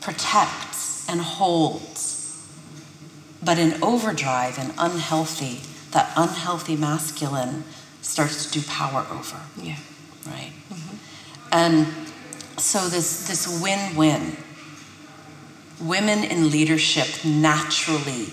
protects 0.00 1.08
and 1.08 1.20
holds. 1.20 2.48
But 3.44 3.58
in 3.58 3.82
overdrive 3.82 4.58
and 4.58 4.72
unhealthy, 4.78 5.60
that 5.90 6.12
unhealthy 6.16 6.76
masculine 6.76 7.64
starts 8.00 8.46
to 8.46 8.60
do 8.60 8.66
power 8.66 9.06
over, 9.10 9.40
Yeah. 9.60 9.76
right? 10.26 10.52
And 11.52 11.86
so 12.56 12.88
this 12.88 13.28
this 13.28 13.46
win-win. 13.62 14.36
Women 15.80 16.24
in 16.24 16.50
leadership 16.50 17.24
naturally 17.24 18.32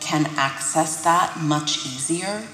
can 0.00 0.26
access 0.36 1.02
that 1.02 1.40
much 1.40 1.84
easier 1.86 2.46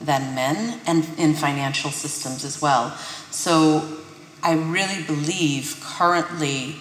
than 0.00 0.34
men 0.34 0.80
and 0.86 1.06
in 1.18 1.34
financial 1.34 1.90
systems 1.90 2.44
as 2.44 2.62
well. 2.62 2.96
So 3.30 3.98
I 4.42 4.54
really 4.54 5.02
believe 5.02 5.80
currently 5.82 6.76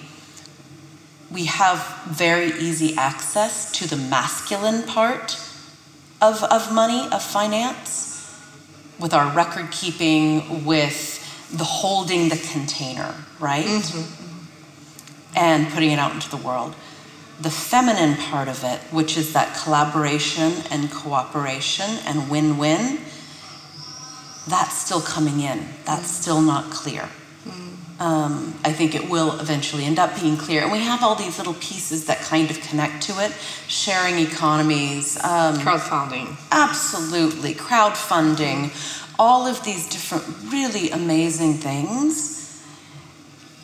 we 1.31 1.45
have 1.45 2.03
very 2.05 2.51
easy 2.59 2.95
access 2.95 3.71
to 3.71 3.87
the 3.87 3.97
masculine 3.97 4.83
part 4.83 5.39
of, 6.21 6.43
of 6.43 6.71
money, 6.71 7.07
of 7.11 7.23
finance, 7.23 8.31
with 8.99 9.13
our 9.13 9.35
record 9.35 9.71
keeping, 9.71 10.63
with 10.63 11.24
the 11.57 11.63
holding 11.63 12.29
the 12.29 12.37
container, 12.51 13.13
right? 13.39 13.65
And 15.35 15.67
putting 15.69 15.91
it 15.91 15.99
out 15.99 16.13
into 16.13 16.29
the 16.29 16.37
world. 16.37 16.75
The 17.41 17.49
feminine 17.51 18.15
part 18.15 18.47
of 18.47 18.63
it, 18.63 18.79
which 18.91 19.17
is 19.17 19.33
that 19.33 19.57
collaboration 19.61 20.53
and 20.71 20.89
cooperation 20.91 21.89
and 22.05 22.29
win 22.29 22.57
win, 22.57 22.99
that's 24.47 24.77
still 24.77 25.01
coming 25.01 25.41
in. 25.41 25.65
That's 25.85 26.09
still 26.09 26.41
not 26.41 26.71
clear. 26.71 27.09
Um, 27.97 28.53
I 28.65 28.73
think 28.73 28.93
it 28.93 29.09
will 29.09 29.39
eventually 29.39 29.85
end 29.85 29.99
up 29.99 30.19
being 30.19 30.35
clear. 30.35 30.63
And 30.63 30.71
we 30.71 30.79
have 30.79 31.01
all 31.01 31.15
these 31.15 31.37
little 31.37 31.53
pieces 31.53 32.05
that 32.07 32.19
kind 32.19 32.51
of 32.51 32.59
connect 32.59 33.03
to 33.03 33.23
it 33.23 33.31
sharing 33.67 34.19
economies, 34.19 35.17
um, 35.23 35.55
Crowdfunding. 35.55 36.37
Absolutely. 36.51 37.53
Crowdfunding, 37.53 38.71
all 39.17 39.47
of 39.47 39.63
these 39.63 39.87
different 39.89 40.25
really 40.51 40.91
amazing 40.91 41.53
things 41.53 42.63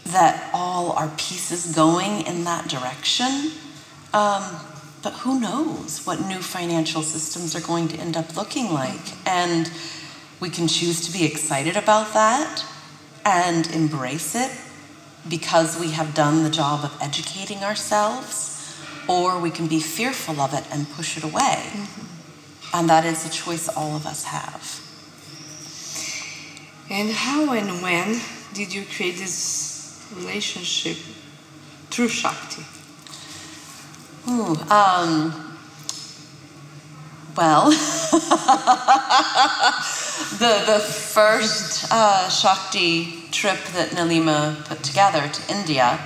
that 0.06 0.50
all 0.54 0.92
are 0.94 1.10
pieces 1.18 1.74
going 1.76 2.26
in 2.26 2.44
that 2.44 2.68
direction. 2.68 3.52
Um, 4.14 4.44
but 5.04 5.14
who 5.14 5.40
knows 5.40 6.06
what 6.06 6.22
new 6.28 6.40
financial 6.40 7.02
systems 7.02 7.56
are 7.56 7.66
going 7.66 7.88
to 7.90 7.98
end 7.98 8.18
up 8.18 8.36
looking 8.36 8.72
like? 8.72 9.28
And 9.28 9.72
we 10.40 10.50
can 10.50 10.68
choose 10.68 11.08
to 11.08 11.14
be 11.14 11.26
excited 11.26 11.76
about 11.76 12.14
that 12.14 12.66
and 13.26 13.70
embrace 13.72 14.36
it 14.36 14.52
because 15.30 15.80
we 15.80 15.92
have 15.92 16.14
done 16.14 16.44
the 16.44 16.50
job 16.50 16.84
of 16.84 16.98
educating 17.02 17.60
ourselves, 17.60 18.76
or 19.08 19.40
we 19.40 19.52
can 19.52 19.68
be 19.68 19.80
fearful 19.80 20.40
of 20.42 20.54
it 20.54 20.66
and 20.72 20.90
push 20.92 21.18
it 21.18 21.24
away. 21.24 21.64
And 22.74 22.90
that 22.90 23.06
is 23.06 23.26
a 23.26 23.30
choice 23.30 23.68
all 23.70 23.96
of 23.96 24.06
us 24.06 24.24
have. 24.26 24.81
And 26.92 27.10
how 27.10 27.54
and 27.54 27.82
when 27.82 28.20
did 28.54 28.74
you 28.74 28.84
create 28.84 29.16
this 29.16 30.06
relationship 30.14 30.98
through 31.90 32.10
Shakti? 32.10 32.66
Ooh, 34.28 34.58
um, 34.70 35.58
well, 37.38 37.70
the 40.38 40.64
the 40.68 40.80
first 40.80 41.88
uh, 41.94 42.28
Shakti 42.28 43.24
trip 43.32 43.64
that 43.72 43.92
Nilima 43.92 44.66
put 44.66 44.84
together 44.84 45.30
to 45.30 45.56
India, 45.56 45.98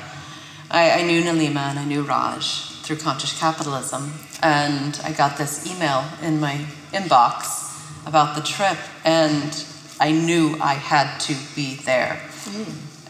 I, 0.69 1.00
I 1.00 1.02
knew 1.02 1.24
Nilima 1.24 1.71
and 1.71 1.80
I 1.80 1.86
knew 1.86 2.04
Raj 2.04 2.69
through 2.84 2.98
conscious 2.98 3.39
capitalism, 3.39 4.13
and 4.43 5.02
I 5.04 5.13
got 5.13 5.39
this 5.39 5.65
email 5.65 6.06
in 6.21 6.39
my 6.39 6.63
inbox 6.93 7.74
about 8.06 8.36
the 8.36 8.43
trip, 8.43 8.78
and 9.04 9.65
I 9.99 10.12
knew 10.12 10.58
I 10.62 10.73
had 10.73 11.19
to 11.21 11.36
be 11.55 11.75
there. 11.75 12.21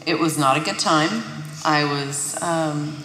It 0.06 0.20
was 0.20 0.38
not 0.38 0.58
a 0.58 0.60
good 0.60 0.78
time. 0.78 1.24
I 1.64 1.84
was 1.84 2.40
um, 2.44 2.96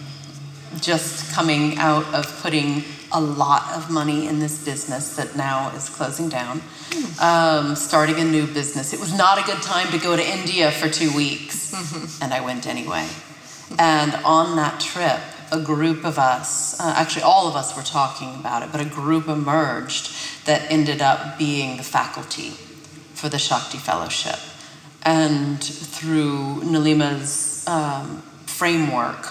just 0.81 1.33
coming 1.35 1.79
out 1.79 2.05
of 2.13 2.27
putting 2.43 2.85
a 3.13 3.21
lot 3.21 3.73
of 3.73 3.91
money 3.91 4.27
in 4.27 4.39
this 4.39 4.65
business 4.65 5.17
that 5.17 5.35
now 5.35 5.75
is 5.75 5.89
closing 5.89 6.29
down, 6.29 6.61
um, 7.21 7.75
starting 7.75 8.17
a 8.17 8.25
new 8.25 8.47
business. 8.47 8.93
It 8.93 9.01
was 9.01 9.17
not 9.17 9.39
a 9.39 9.43
good 9.45 9.63
time 9.63 9.91
to 9.93 9.99
go 9.99 10.15
to 10.15 10.23
India 10.23 10.71
for 10.71 10.89
two 10.89 11.15
weeks, 11.17 11.73
and 12.23 12.35
I 12.35 12.41
went 12.43 12.67
anyway. 12.67 13.09
And 13.79 14.15
on 14.25 14.57
that 14.57 14.79
trip, 14.79 15.21
a 15.53 15.61
group 15.61 16.05
of 16.05 16.19
us, 16.19 16.79
uh, 16.79 16.93
actually, 16.97 17.23
all 17.23 17.49
of 17.49 17.57
us 17.57 17.75
were 17.75 17.83
talking 17.83 18.35
about 18.35 18.63
it, 18.63 18.71
but 18.71 18.81
a 18.81 18.85
group 18.85 19.27
emerged 19.27 20.47
that 20.47 20.71
ended 20.71 21.01
up 21.01 21.39
being 21.39 21.79
the 21.79 21.83
faculty 21.83 22.53
for 23.21 23.29
the 23.29 23.39
Shakti 23.39 23.77
Fellowship. 23.77 24.39
And 25.03 25.63
through 25.63 26.63
Nilima's 26.63 27.67
um, 27.69 28.23
framework, 28.47 29.27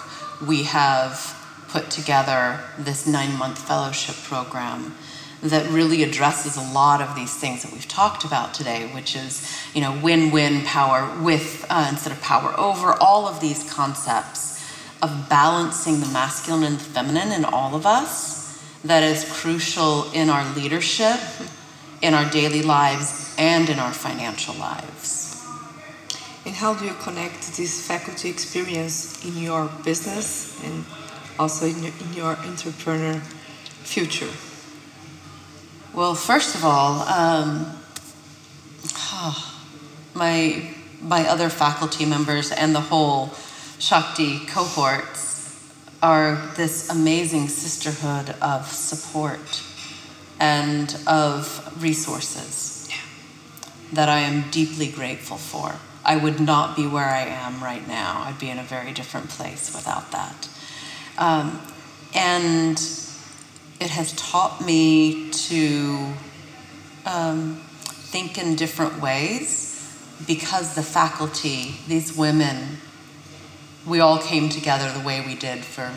we 0.46 0.62
have 0.64 1.36
put 1.68 1.90
together 1.90 2.60
this 2.78 3.06
nine 3.06 3.36
month 3.36 3.58
fellowship 3.66 4.14
program 4.24 4.94
that 5.42 5.68
really 5.70 6.02
addresses 6.02 6.56
a 6.56 6.72
lot 6.72 7.00
of 7.00 7.16
these 7.16 7.34
things 7.36 7.62
that 7.62 7.72
we've 7.72 7.88
talked 7.88 8.24
about 8.24 8.54
today, 8.54 8.90
which 8.94 9.16
is, 9.16 9.60
you 9.74 9.80
know, 9.80 9.98
win 10.02 10.30
win 10.30 10.62
power 10.62 11.10
with 11.22 11.66
uh, 11.70 11.86
instead 11.90 12.12
of 12.12 12.20
power 12.20 12.54
over, 12.58 12.92
all 13.00 13.26
of 13.26 13.40
these 13.40 13.68
concepts 13.72 14.60
of 15.02 15.28
balancing 15.28 15.98
the 16.00 16.08
masculine 16.08 16.62
and 16.62 16.76
the 16.76 16.84
feminine 16.84 17.32
in 17.32 17.44
all 17.44 17.74
of 17.74 17.86
us 17.86 18.62
that 18.84 19.02
is 19.02 19.24
crucial 19.32 20.10
in 20.12 20.28
our 20.28 20.44
leadership, 20.54 21.18
in 22.02 22.14
our 22.14 22.28
daily 22.30 22.62
lives, 22.62 23.29
and 23.40 23.70
in 23.70 23.78
our 23.78 23.92
financial 23.92 24.54
lives. 24.56 25.42
And 26.44 26.54
how 26.54 26.74
do 26.74 26.84
you 26.84 26.92
connect 27.02 27.56
this 27.56 27.86
faculty 27.86 28.28
experience 28.28 29.24
in 29.24 29.42
your 29.42 29.70
business 29.82 30.62
and 30.62 30.84
also 31.38 31.66
in 31.66 31.82
your, 31.82 31.92
in 32.00 32.12
your 32.12 32.36
entrepreneur 32.36 33.18
future? 33.82 34.28
Well, 35.94 36.14
first 36.14 36.54
of 36.54 36.64
all, 36.64 37.00
um, 37.08 37.66
my 40.14 40.74
my 41.02 41.26
other 41.26 41.48
faculty 41.48 42.04
members 42.04 42.52
and 42.52 42.74
the 42.74 42.80
whole 42.80 43.30
Shakti 43.78 44.40
cohorts 44.40 45.66
are 46.02 46.36
this 46.56 46.90
amazing 46.90 47.48
sisterhood 47.48 48.34
of 48.42 48.66
support 48.66 49.62
and 50.38 50.94
of 51.06 51.82
resources 51.82 52.79
that 53.92 54.08
I 54.08 54.20
am 54.20 54.50
deeply 54.50 54.88
grateful 54.88 55.36
for. 55.36 55.76
I 56.04 56.16
would 56.16 56.40
not 56.40 56.76
be 56.76 56.86
where 56.86 57.08
I 57.08 57.22
am 57.22 57.62
right 57.62 57.86
now. 57.86 58.22
I'd 58.24 58.38
be 58.38 58.50
in 58.50 58.58
a 58.58 58.62
very 58.62 58.92
different 58.92 59.28
place 59.28 59.74
without 59.74 60.10
that. 60.12 60.48
Um, 61.18 61.60
and 62.14 62.80
it 63.80 63.90
has 63.90 64.12
taught 64.12 64.64
me 64.64 65.30
to 65.30 66.12
um, 67.06 67.60
think 67.86 68.38
in 68.38 68.56
different 68.56 69.00
ways 69.00 69.70
because 70.26 70.74
the 70.74 70.82
faculty, 70.82 71.76
these 71.86 72.16
women, 72.16 72.78
we 73.86 74.00
all 74.00 74.18
came 74.18 74.48
together 74.48 74.90
the 74.92 75.04
way 75.04 75.24
we 75.24 75.34
did 75.34 75.64
for 75.64 75.92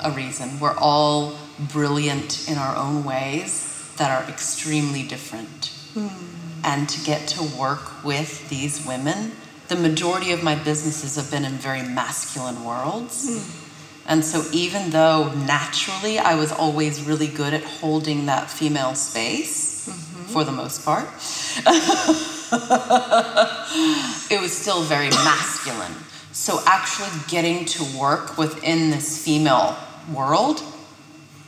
a 0.00 0.10
reason. 0.10 0.60
We're 0.60 0.76
all 0.76 1.36
brilliant 1.58 2.48
in 2.48 2.58
our 2.58 2.76
own 2.76 3.04
ways 3.04 3.92
that 3.96 4.10
are 4.10 4.28
extremely 4.28 5.02
different. 5.02 5.72
Mm. 5.94 6.33
And 6.64 6.88
to 6.88 7.04
get 7.04 7.28
to 7.28 7.42
work 7.58 8.02
with 8.02 8.48
these 8.48 8.86
women, 8.86 9.32
the 9.68 9.76
majority 9.76 10.32
of 10.32 10.42
my 10.42 10.54
businesses 10.54 11.16
have 11.16 11.30
been 11.30 11.44
in 11.44 11.52
very 11.52 11.82
masculine 11.82 12.64
worlds. 12.64 13.28
Mm. 13.28 13.64
And 14.06 14.24
so, 14.24 14.44
even 14.52 14.90
though 14.90 15.32
naturally 15.32 16.18
I 16.18 16.34
was 16.34 16.52
always 16.52 17.02
really 17.02 17.26
good 17.26 17.54
at 17.54 17.64
holding 17.64 18.26
that 18.26 18.50
female 18.50 18.94
space 18.94 19.88
mm-hmm. 19.88 20.24
for 20.24 20.44
the 20.44 20.52
most 20.52 20.84
part, 20.84 21.04
it 24.30 24.40
was 24.40 24.52
still 24.52 24.82
very 24.82 25.08
masculine. 25.08 25.94
So, 26.32 26.60
actually, 26.66 27.08
getting 27.28 27.64
to 27.66 27.98
work 27.98 28.36
within 28.36 28.90
this 28.90 29.24
female 29.24 29.76
world 30.12 30.62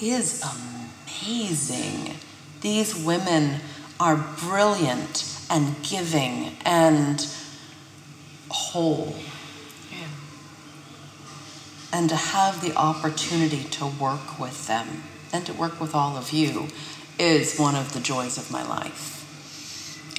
is 0.01 0.43
amazing. 0.43 2.15
These 2.63 3.05
women 3.05 3.61
are 3.99 4.17
brilliant 4.39 5.25
and 5.51 5.75
giving 5.83 6.57
and 6.65 7.27
whole. 8.51 9.17
Yeah. 9.91 10.07
And 11.93 12.09
to 12.09 12.17
have 12.17 12.61
the 12.61 12.75
opportunity 12.77 13.65
to 13.65 13.87
work 13.87 14.39
with 14.39 14.67
them 14.67 15.03
and 15.33 15.47
to 15.47 15.53
work 15.53 15.81
with 15.81 15.95
all 15.95 16.17
of 16.17 16.33
you 16.33 16.69
is 17.19 17.59
one 17.59 17.75
of 17.75 17.93
the 17.93 18.01
joys 18.01 18.39
of 18.39 18.51
my 18.51 18.67
life. 18.67 19.15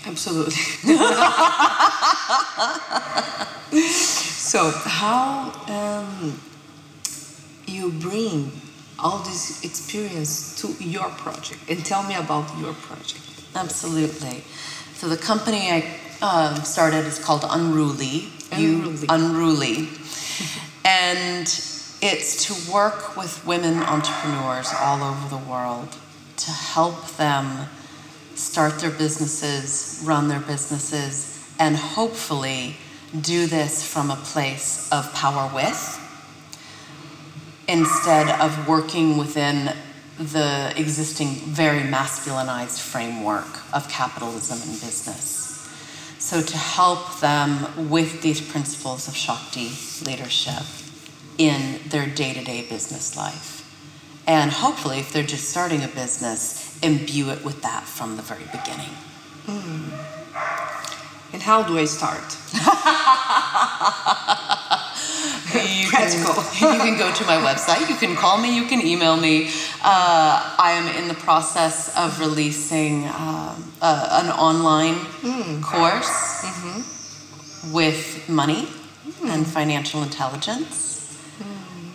Absolutely. 0.06 0.54
so, 3.82 4.72
how 4.72 5.52
um, 5.68 6.40
you 7.66 7.92
bring 7.92 8.52
all 9.00 9.20
this 9.20 9.64
experience 9.64 10.60
to 10.62 10.84
your 10.84 11.10
project 11.10 11.60
and 11.70 11.86
tell 11.86 12.04
me 12.04 12.16
about 12.16 12.58
your 12.58 12.74
project. 12.74 13.37
Absolutely. 13.58 14.44
So, 14.94 15.10
the 15.10 15.18
company 15.18 15.72
I 15.72 16.00
um, 16.22 16.64
started 16.64 17.06
is 17.06 17.20
called 17.20 17.44
Unruly. 17.50 18.30
Unruly. 18.52 18.98
You, 18.98 19.06
Unruly. 19.10 19.90
and 20.86 21.48
it's 22.02 22.46
to 22.46 22.72
work 22.72 23.18
with 23.18 23.46
women 23.46 23.80
entrepreneurs 23.80 24.72
all 24.80 25.04
over 25.04 25.30
the 25.30 25.50
world 25.50 25.96
to 26.38 26.52
help 26.52 27.08
them 27.18 27.68
start 28.36 28.80
their 28.80 28.92
businesses, 28.92 30.02
run 30.06 30.28
their 30.28 30.40
businesses, 30.40 31.44
and 31.60 31.76
hopefully 31.76 32.78
do 33.20 33.48
this 33.48 33.86
from 33.86 34.12
a 34.12 34.16
place 34.16 34.88
of 34.92 35.12
power 35.14 35.52
with 35.54 36.04
instead 37.68 38.30
of 38.40 38.68
working 38.68 39.18
within 39.18 39.74
the 40.20 40.74
existing 40.76 41.36
very 41.36 41.82
masculinized 41.82 42.80
framework 42.80 43.48
of 43.74 43.88
capitalism 43.90 44.60
and 44.68 44.80
business. 44.82 45.46
So, 46.20 46.42
to 46.42 46.58
help 46.58 47.20
them 47.20 47.90
with 47.90 48.22
these 48.22 48.42
principles 48.42 49.08
of 49.08 49.16
Shakti 49.16 49.70
leadership 50.04 50.64
in 51.38 51.80
their 51.90 52.08
day 52.08 52.34
to 52.34 52.44
day 52.44 52.66
business 52.68 53.16
life. 53.16 53.64
And 54.26 54.52
hopefully, 54.52 55.00
if 55.00 55.14
they're 55.14 55.24
just 55.24 55.50
starting 55.50 55.84
a 55.84 55.88
business, 55.88 56.78
imbue 56.82 57.30
it 57.30 57.46
with 57.46 57.62
that 57.62 57.84
from 57.84 58.18
the 58.18 58.24
very 58.24 58.46
beginning. 58.46 58.90
Mm. 59.46 59.92
And 61.34 61.42
how 61.42 61.64
do 61.64 61.78
I 61.78 61.86
start? 61.86 62.38
you 65.64 65.88
Practical. 65.88 66.34
Can, 66.34 66.74
you 66.74 66.80
can 66.80 66.98
go 66.98 67.14
to 67.14 67.26
my 67.26 67.38
website. 67.38 67.90
You 67.90 67.96
can 67.96 68.16
call 68.16 68.38
me. 68.38 68.56
You 68.56 68.66
can 68.66 68.82
email 68.86 69.18
me. 69.18 69.48
Uh, 69.84 70.56
I 70.58 70.72
am 70.72 70.88
in 71.02 71.08
the 71.08 71.16
process 71.16 71.96
of 71.98 72.20
releasing 72.20 73.06
um, 73.06 73.72
uh, 73.82 74.24
an 74.24 74.32
online 74.32 74.96
mm. 74.96 75.62
course 75.64 76.44
mm-hmm. 76.46 77.74
with 77.74 78.28
money 78.30 78.66
mm. 78.66 79.30
and 79.30 79.46
financial 79.46 80.04
intelligence. 80.04 80.88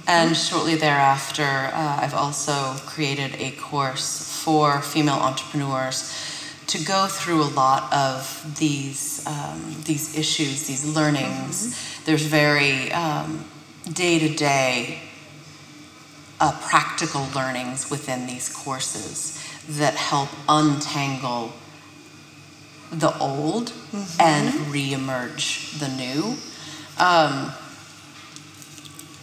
And 0.07 0.37
shortly 0.37 0.75
thereafter, 0.75 1.70
uh, 1.72 2.01
I've 2.03 2.14
also 2.14 2.75
created 2.87 3.37
a 3.38 3.53
course 3.53 4.42
for 4.42 4.81
female 4.81 5.14
entrepreneurs 5.14 6.12
to 6.66 6.85
go 6.85 7.07
through 7.07 7.42
a 7.42 7.51
lot 7.55 7.92
of 7.92 8.57
these 8.59 9.25
um, 9.27 9.77
these 9.85 10.18
issues, 10.18 10.66
these 10.66 10.85
learnings. 10.85 11.55
Mm-hmm. 11.66 12.05
There's 12.07 12.27
very 12.27 12.90
day 13.90 14.18
to 14.18 14.35
day 14.35 15.01
practical 16.73 17.29
learnings 17.35 17.90
within 17.90 18.27
these 18.27 18.49
courses 18.49 19.38
that 19.68 19.95
help 19.95 20.29
untangle 20.49 21.53
the 22.90 23.16
old 23.18 23.66
mm-hmm. 23.66 24.21
and 24.21 24.49
reemerge 24.73 25.79
the 25.79 25.88
new. 25.88 26.35
Um, 26.99 27.53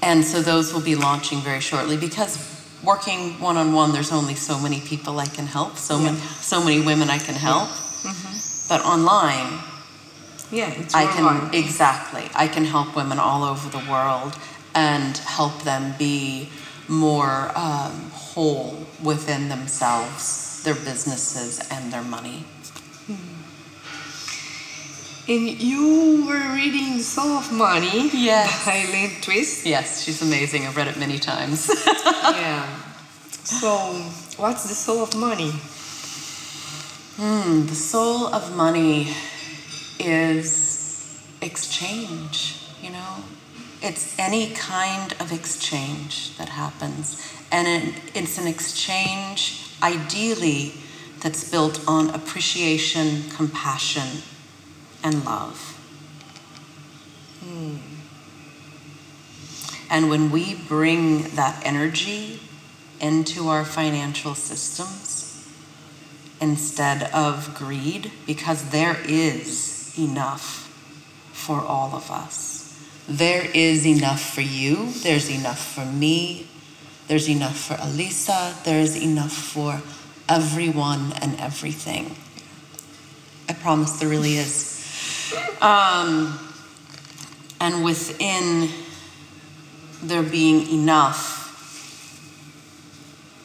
and 0.02 0.24
so 0.24 0.41
those 0.41 0.74
will 0.74 0.82
be 0.82 0.95
launching 0.95 1.39
very 1.39 1.60
shortly 1.60 1.98
because 1.98 2.38
working 2.84 3.39
one 3.39 3.58
on 3.58 3.74
one, 3.74 3.91
there's 3.91 4.12
only 4.12 4.36
so 4.36 4.60
many 4.60 4.80
people 4.80 5.19
I 5.19 5.26
can 5.26 5.45
help, 5.45 5.78
so 5.78 5.98
yeah. 5.98 6.06
many 6.06 6.17
so 6.17 6.63
many 6.63 6.82
women 6.82 7.10
I 7.10 7.17
can 7.17 7.36
help. 7.36 7.67
Yeah. 7.67 8.12
Mm-hmm. 8.12 8.69
But 8.69 8.86
online, 8.86 9.60
yeah, 10.52 10.72
it's 10.72 10.94
I 10.96 11.06
can 11.06 11.54
exactly. 11.54 12.30
I 12.36 12.48
can 12.48 12.66
help 12.66 12.96
women 12.96 13.20
all 13.20 13.44
over 13.44 13.70
the 13.70 13.84
world 13.90 14.38
and 14.74 15.18
help 15.18 15.64
them 15.64 15.96
be 15.98 16.50
more 16.88 17.52
um, 17.56 18.10
whole 18.12 18.88
within 19.04 19.50
themselves, 19.50 20.64
their 20.64 20.76
businesses, 20.76 21.60
and 21.72 21.94
their 21.94 22.04
money. 22.04 22.46
And 25.28 25.62
you 25.62 26.26
were 26.26 26.56
reading 26.56 26.98
The 26.98 27.04
Soul 27.04 27.38
of 27.38 27.52
Money 27.52 28.10
yes. 28.14 28.66
by 28.66 28.84
Lynn 28.92 29.12
Twist. 29.22 29.64
Yes, 29.64 30.02
she's 30.04 30.24
amazing. 30.24 30.66
I've 30.66 30.76
read 30.76 30.88
it 30.88 30.98
many 30.98 31.20
times. 31.20 31.70
yeah. 31.86 32.68
So, 33.50 33.70
what's 34.38 34.68
the 34.70 34.76
soul 34.76 35.02
of 35.02 35.16
money? 35.16 35.52
Hmm, 37.18 37.66
the 37.66 37.74
soul 37.74 38.28
of 38.28 38.56
money 38.56 39.16
is 40.00 41.20
exchange, 41.42 42.68
you 42.82 42.90
know? 42.92 43.24
It's 43.82 44.18
any 44.20 44.52
kind 44.52 45.14
of 45.20 45.32
exchange 45.32 46.38
that 46.38 46.50
happens. 46.50 47.22
And 47.52 47.68
it, 47.68 48.02
it's 48.14 48.38
an 48.38 48.48
exchange, 48.48 49.74
ideally, 49.82 50.74
that's 51.22 51.50
built 51.50 51.82
on 51.88 52.10
appreciation, 52.10 53.30
compassion, 53.30 54.24
and 55.04 55.26
love. 55.26 55.76
Hmm. 57.44 57.78
And 59.90 60.10
when 60.10 60.30
we 60.30 60.56
bring 60.56 61.24
that 61.36 61.62
energy 61.66 62.42
into 63.00 63.48
our 63.48 63.66
financial 63.66 64.36
systems 64.36 65.48
instead 66.42 67.04
of 67.14 67.56
greed, 67.56 68.12
because 68.28 68.70
there 68.70 68.98
is 69.06 69.79
enough 69.97 70.67
for 71.34 71.62
all 71.62 71.95
of 71.95 72.12
us. 72.12 72.78
There 73.08 73.49
is 73.54 73.86
enough 73.86 74.21
for 74.21 74.41
you, 74.41 74.91
there's 75.04 75.30
enough 75.30 75.73
for 75.73 75.86
me, 75.86 76.47
there's 77.08 77.28
enough 77.28 77.58
for 77.58 77.78
Elisa, 77.82 78.56
there's 78.63 78.95
enough 78.95 79.34
for 79.34 79.82
everyone 80.28 81.13
and 81.21 81.39
everything. 81.39 82.15
I 83.47 83.54
promise 83.54 83.93
there 83.93 84.10
really 84.10 84.38
is. 84.38 84.75
Um, 85.62 86.39
And 87.62 87.84
within 87.84 88.69
there 90.02 90.23
being 90.23 90.69
enough 90.71 91.52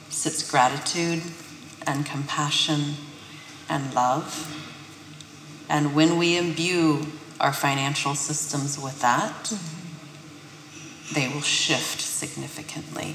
sits 0.09 0.49
gratitude 0.49 1.21
and 1.85 2.07
compassion 2.07 2.95
and 3.69 3.93
love. 3.93 4.47
And 5.69 5.95
when 5.95 6.19
we 6.19 6.37
imbue 6.37 7.07
our 7.41 7.53
financial 7.53 8.15
systems 8.15 8.79
with 8.79 9.01
that, 9.01 9.45
mm-hmm. 9.45 11.15
they 11.15 11.29
will 11.29 11.43
shift 11.43 12.01
significantly 12.01 13.15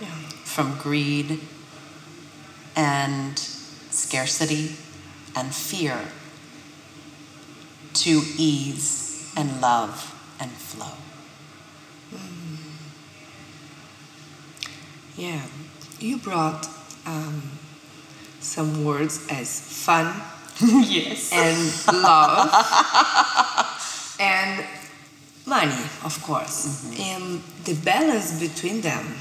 yeah. 0.00 0.14
from 0.44 0.78
greed 0.78 1.40
and 2.76 3.38
scarcity 3.38 4.76
and 5.36 5.54
fear 5.54 5.98
to 7.94 8.22
ease 8.36 9.32
and 9.36 9.60
love 9.60 10.10
and 10.40 10.50
flow. 10.50 10.92
Mm. 12.12 12.56
Yeah, 15.16 15.42
you 16.00 16.18
brought 16.18 16.68
um, 17.06 17.42
some 18.40 18.84
words 18.84 19.26
as 19.30 19.60
fun, 19.60 20.20
yes, 20.60 21.32
and 21.32 22.02
love, 22.02 22.50
and 24.20 24.64
money, 25.46 25.82
of 26.04 26.22
course, 26.22 26.66
mm-hmm. 26.66 27.02
and 27.02 27.42
the 27.64 27.74
balance 27.84 28.38
between 28.38 28.80
them 28.80 29.16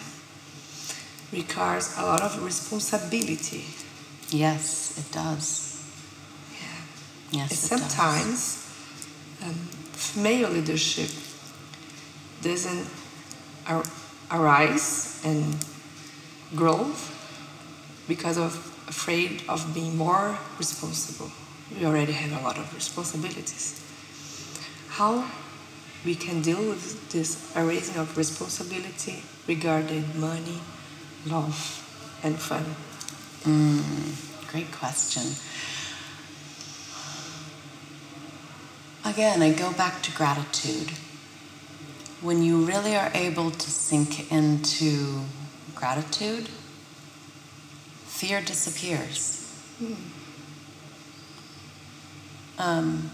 requires 1.32 1.98
a 1.98 2.04
lot 2.06 2.22
of 2.22 2.43
responsibility. 2.43 3.65
Yes, 4.30 4.98
it 4.98 5.12
does. 5.12 5.84
Yeah. 7.32 7.39
Yes, 7.41 7.60
sometimes 7.60 8.63
um, 9.43 9.54
female 9.93 10.50
leadership 10.50 11.10
doesn't 12.41 12.88
ar- 13.67 13.84
arise 14.32 15.22
and 15.26 15.56
grow 16.56 16.91
because 18.08 18.38
of 18.38 18.72
afraid 18.93 19.41
of 19.49 19.73
being 19.73 19.97
more 19.97 20.38
responsible. 20.60 21.32
We 21.75 21.84
already 21.84 22.12
have 22.12 22.32
a 22.39 22.43
lot 22.43 22.58
of 22.60 22.73
responsibilities. 22.75 23.65
How 24.89 25.27
we 26.06 26.13
can 26.13 26.43
deal 26.43 26.62
with 26.69 27.10
this 27.12 27.29
arising 27.56 27.97
of 27.99 28.15
responsibility 28.15 29.23
regarding 29.47 30.06
money, 30.19 30.60
love, 31.25 31.58
and 32.21 32.38
fun? 32.38 32.65
Mm, 33.45 33.82
great 34.51 34.71
question. 34.71 35.23
Again, 39.03 39.41
I 39.41 39.53
go 39.53 39.73
back 39.73 40.03
to 40.03 40.12
gratitude. 40.12 40.91
When 42.21 42.43
you 42.43 42.63
really 42.63 42.95
are 42.95 43.12
able 43.15 43.49
to 43.49 43.69
sink 43.71 44.32
into 44.32 45.23
gratitude, 45.73 46.47
fear 48.13 48.41
disappears. 48.41 49.52
Mm. 49.82 49.95
Um, 52.60 53.12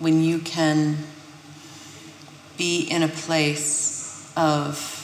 when 0.00 0.22
you 0.24 0.40
can 0.40 0.98
be 2.58 2.82
in 2.82 3.04
a 3.04 3.08
place 3.08 4.32
of 4.36 5.00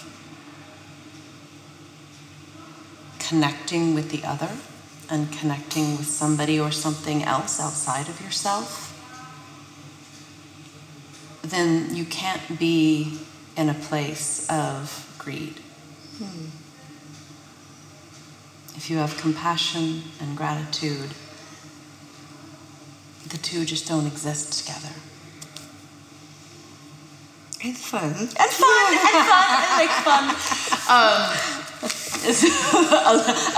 connecting 3.20 3.94
with 3.94 4.10
the 4.10 4.24
other 4.24 4.50
and 5.08 5.32
connecting 5.32 5.96
with 5.96 6.06
somebody 6.06 6.58
or 6.58 6.72
something 6.72 7.22
else 7.22 7.60
outside 7.60 8.08
of 8.08 8.20
yourself, 8.20 8.88
then 11.42 11.94
you 11.94 12.04
can't 12.04 12.58
be 12.58 13.20
in 13.56 13.68
a 13.68 13.74
place 13.74 14.48
of 14.50 15.14
greed. 15.18 15.60
Hmm. 16.18 16.59
If 18.80 18.88
you 18.88 18.96
have 18.96 19.14
compassion 19.18 20.04
and 20.22 20.34
gratitude, 20.34 21.10
the 23.28 23.36
two 23.36 23.66
just 23.66 23.86
don't 23.86 24.06
exist 24.06 24.58
together. 24.58 24.94
And 27.62 27.76
fun. 27.76 28.04
And 28.04 28.30
fun, 28.30 28.94
and 29.04 29.26
fun, 29.28 29.48
and 29.60 29.76
make 29.76 29.90
fun. 30.00 30.24
Um, 30.88 31.20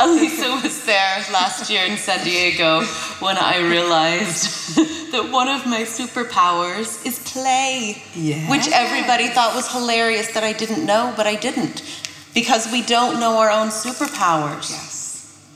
Elisa 0.11 0.61
was 0.61 0.85
there 0.87 1.25
last 1.33 1.71
year 1.71 1.85
in 1.85 1.97
San 1.99 2.25
Diego 2.25 2.83
when 3.21 3.39
I 3.39 3.61
realized 3.61 4.75
that 5.13 5.31
one 5.31 5.47
of 5.47 5.67
my 5.67 5.83
superpowers 5.83 7.07
is 7.07 7.21
play, 7.21 8.03
yes. 8.17 8.51
which 8.51 8.67
everybody 8.73 9.29
thought 9.29 9.55
was 9.55 9.71
hilarious 9.71 10.33
that 10.35 10.43
I 10.43 10.53
didn't 10.53 10.85
know, 10.85 11.15
but 11.17 11.29
I 11.29 11.37
didn't 11.37 11.85
because 12.35 12.73
we 12.73 12.83
don't 12.83 13.21
know 13.21 13.39
our 13.39 13.51
own 13.51 13.69
superpowers. 13.69 14.69
Yes. 14.69 14.92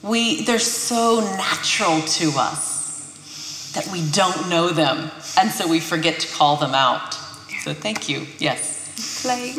We 0.06 0.42
they're 0.42 0.58
so 0.58 1.20
natural 1.20 2.00
to 2.00 2.32
us 2.38 3.72
that 3.74 3.86
we 3.88 4.08
don't 4.10 4.48
know 4.48 4.70
them, 4.70 5.10
and 5.36 5.50
so 5.50 5.66
we 5.68 5.80
forget 5.80 6.20
to 6.20 6.28
call 6.34 6.56
them 6.56 6.74
out. 6.74 7.14
So 7.62 7.74
thank 7.74 8.08
you. 8.08 8.26
Yes. 8.38 9.22
Play. 9.22 9.54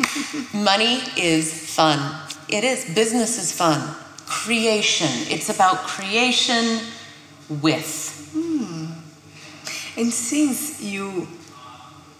Money 0.54 1.00
is 1.16 1.74
fun. 1.74 1.98
It 2.48 2.64
is. 2.64 2.86
Business 2.94 3.38
is 3.38 3.52
fun. 3.52 3.94
Creation. 4.26 5.10
It's 5.30 5.48
about 5.48 5.76
creation 5.86 6.80
with. 7.48 8.30
Hmm. 8.32 8.86
And 10.00 10.12
since 10.12 10.80
you 10.80 11.28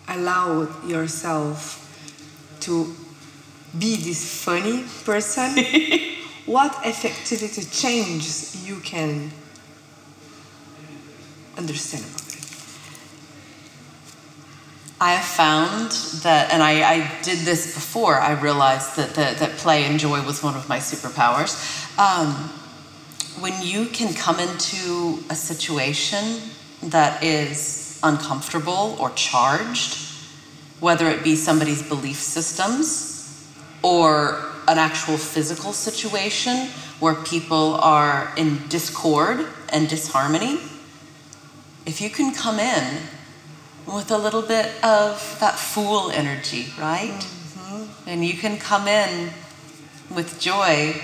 allowed 0.09 0.85
yourself 0.89 1.85
to 2.61 2.95
be 3.79 3.97
this 3.97 4.43
funny 4.45 4.85
person, 5.05 5.55
what 6.49 6.73
effectivity 6.83 7.63
changes 7.71 8.67
you 8.67 8.81
can 8.81 9.31
understand 11.59 12.05
about 12.05 12.23
it? 12.23 12.29
I 14.99 15.13
have 15.13 15.25
found 15.25 15.91
that, 16.23 16.51
and 16.51 16.63
I, 16.63 16.91
I, 16.91 17.21
did 17.23 17.41
this 17.41 17.75
before 17.75 18.19
I 18.19 18.33
realized 18.33 18.97
that, 18.97 19.15
that, 19.15 19.39
that, 19.39 19.59
play 19.59 19.85
and 19.85 20.01
joy 20.01 20.25
was 20.25 20.43
one 20.43 20.57
of 20.57 20.69
my 20.69 20.79
superpowers. 20.79 21.55
Um, 21.99 22.33
when 23.41 23.63
you 23.63 23.87
can 23.87 24.15
come 24.15 24.41
into 24.41 25.23
a 25.31 25.35
situation 25.35 26.41
that 26.83 27.23
is 27.23 28.01
uncomfortable 28.03 28.97
or 28.99 29.11
charged, 29.11 29.99
whether 30.81 31.09
it 31.09 31.23
be 31.23 31.37
somebody's 31.37 31.87
belief 31.87 32.17
systems 32.17 33.47
or 33.83 34.48
an 34.69 34.79
actual 34.79 35.17
physical 35.17 35.73
situation 35.73 36.69
where 37.01 37.15
people 37.15 37.75
are 37.75 38.33
in 38.37 38.69
discord 38.69 39.47
and 39.71 39.89
disharmony, 39.89 40.61
if 41.87 42.01
you 42.01 42.11
can 42.11 42.35
come 42.35 42.59
in 42.59 43.03
with 43.87 44.11
a 44.11 44.19
little 44.19 44.43
bit 44.43 44.67
of 44.85 45.37
that 45.41 45.59
fool 45.59 46.11
energy, 46.11 46.67
right? 46.79 47.11
Mm-hmm. 47.11 48.09
And 48.09 48.25
you 48.25 48.35
can 48.35 48.59
come 48.59 48.87
in 48.87 49.31
with 50.15 50.39
joy 50.39 50.95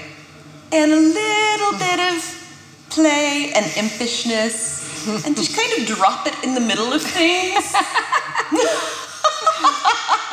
and 0.70 0.92
a 0.92 1.00
little 1.00 1.72
bit 1.78 2.00
of 2.00 2.86
play 2.90 3.50
and 3.54 3.64
impishness 3.64 5.26
and 5.26 5.34
just 5.36 5.56
kind 5.56 5.72
of 5.80 5.86
drop 5.96 6.26
it 6.26 6.34
in 6.44 6.54
the 6.54 6.60
middle 6.60 6.92
of 6.92 7.00
things. 7.00 7.72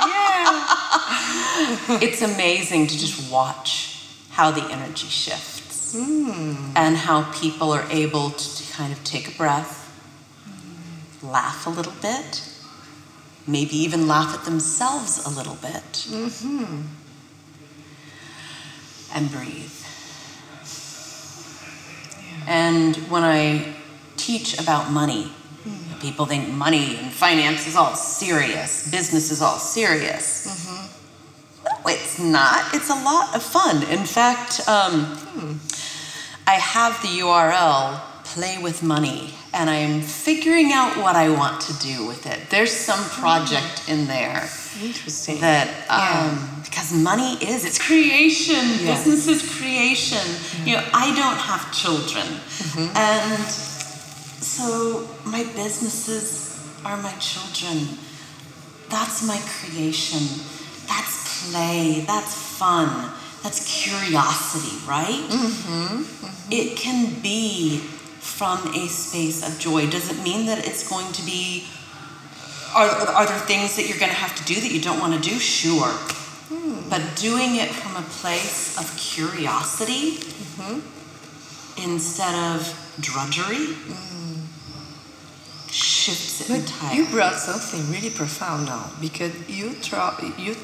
yeah. 0.08 0.81
It's 2.02 2.22
amazing 2.22 2.88
to 2.88 2.98
just 2.98 3.32
watch 3.32 4.08
how 4.32 4.52
the 4.52 4.64
energy 4.72 5.08
shifts 5.08 5.96
mm. 5.96 6.56
and 6.76 6.96
how 6.96 7.32
people 7.34 7.72
are 7.72 7.86
able 7.90 8.30
to 8.32 8.74
kind 8.74 8.94
of 8.94 9.04
take 9.04 9.34
a 9.34 9.38
breath 9.38 9.82
laugh 11.24 11.68
a 11.68 11.70
little 11.70 11.94
bit, 12.02 12.44
maybe 13.48 13.76
even 13.76 14.08
laugh 14.08 14.34
at 14.34 14.46
themselves 14.46 15.26
a 15.26 15.30
little 15.30 15.56
bit, 15.56 16.08
mm-hmm. 16.10 16.82
and 19.14 19.32
breathe. 19.32 19.72
Yeah. 22.28 22.46
And 22.48 22.96
when 23.10 23.24
I 23.24 23.74
teach 24.18 24.60
about 24.60 24.92
money, 24.92 25.32
mm. 25.64 26.02
people 26.02 26.26
think 26.26 26.50
money 26.50 26.98
and 26.98 27.12
finance 27.12 27.68
is 27.68 27.76
all 27.76 27.96
serious, 27.96 28.90
business 28.90 29.32
is 29.32 29.42
all 29.42 29.58
serious. 29.58 30.48
Mm-hmm. 30.48 30.61
It's 31.86 32.20
not. 32.20 32.74
It's 32.74 32.90
a 32.90 32.96
lot 32.96 33.36
of 33.36 33.44
fun. 33.44 33.84
In 33.90 34.06
fact, 34.06 34.62
um, 34.68 35.06
hmm. 35.06 35.54
I 36.48 36.56
have 36.56 37.02
the 37.02 37.20
URL 37.20 38.00
Play 38.24 38.58
with 38.62 38.82
Money 38.84 39.34
and 39.54 39.70
I'm 39.70 40.02
figuring 40.02 40.72
out 40.72 40.98
what 40.98 41.16
I 41.16 41.30
want 41.30 41.62
to 41.62 41.74
do 41.80 42.08
with 42.08 42.26
it. 42.26 42.50
There's 42.50 42.72
some 42.72 43.04
project 43.10 43.90
in 43.90 44.08
there. 44.08 44.50
Interesting. 44.82 45.40
That 45.42 45.68
um, 45.90 46.38
yeah. 46.38 46.60
because 46.64 46.94
money 46.94 47.34
is 47.44 47.66
it's 47.66 47.78
creation. 47.78 48.56
Yes. 48.56 49.04
Business 49.04 49.28
is 49.28 49.60
creation. 49.60 50.18
Mm-hmm. 50.18 50.68
You 50.68 50.76
know, 50.78 50.88
I 50.94 51.08
don't 51.16 51.38
have 51.38 51.74
children, 51.74 52.26
mm-hmm. 52.26 52.98
and 52.98 53.44
so 53.44 55.08
my 55.26 55.44
businesses 55.56 56.58
are 56.86 56.98
my 56.98 57.12
children. 57.20 57.98
that's 58.90 59.28
my 59.28 59.40
creation. 59.60 60.24
That's 60.92 61.50
play. 61.50 62.04
That's 62.06 62.36
fun. 62.36 63.12
That's 63.44 63.60
curiosity, 63.66 64.76
right? 64.86 65.24
Mm-hmm. 65.30 66.04
mm-hmm. 66.04 66.52
It 66.52 66.76
can 66.76 67.22
be 67.22 67.78
from 68.20 68.76
a 68.76 68.88
space 68.88 69.40
of 69.48 69.58
joy. 69.58 69.90
Does 69.90 70.12
it 70.12 70.22
mean 70.22 70.48
that 70.48 70.68
it's 70.68 70.88
going 70.88 71.12
to 71.14 71.26
be? 71.26 71.66
Are, 72.76 72.88
are 72.88 73.26
there 73.26 73.40
things 73.40 73.78
that 73.78 73.88
you're 73.88 74.00
going 74.00 74.12
to 74.12 74.22
have 74.26 74.36
to 74.36 74.44
do 74.44 74.60
that 74.60 74.72
you 74.72 74.82
don't 74.82 75.00
want 75.00 75.14
to 75.14 75.30
do? 75.30 75.40
Sure. 75.40 75.92
Hmm. 76.52 76.90
But 76.90 77.02
doing 77.16 77.56
it 77.56 77.70
from 77.70 77.96
a 77.96 78.06
place 78.20 78.78
of 78.78 78.86
curiosity 78.98 80.18
mm-hmm. 80.18 80.80
instead 81.82 82.36
of 82.52 82.68
drudgery. 83.00 83.76
Mm 83.88 84.12
shifts 85.72 86.42
it 86.42 86.48
but 86.50 86.60
entirely. 86.60 86.98
You 86.98 87.06
brought 87.08 87.36
something 87.36 87.90
really 87.92 88.10
profound 88.10 88.66
now 88.66 88.92
because 89.00 89.32
you 89.50 89.74
tra- 89.76 90.18
you 90.38 90.56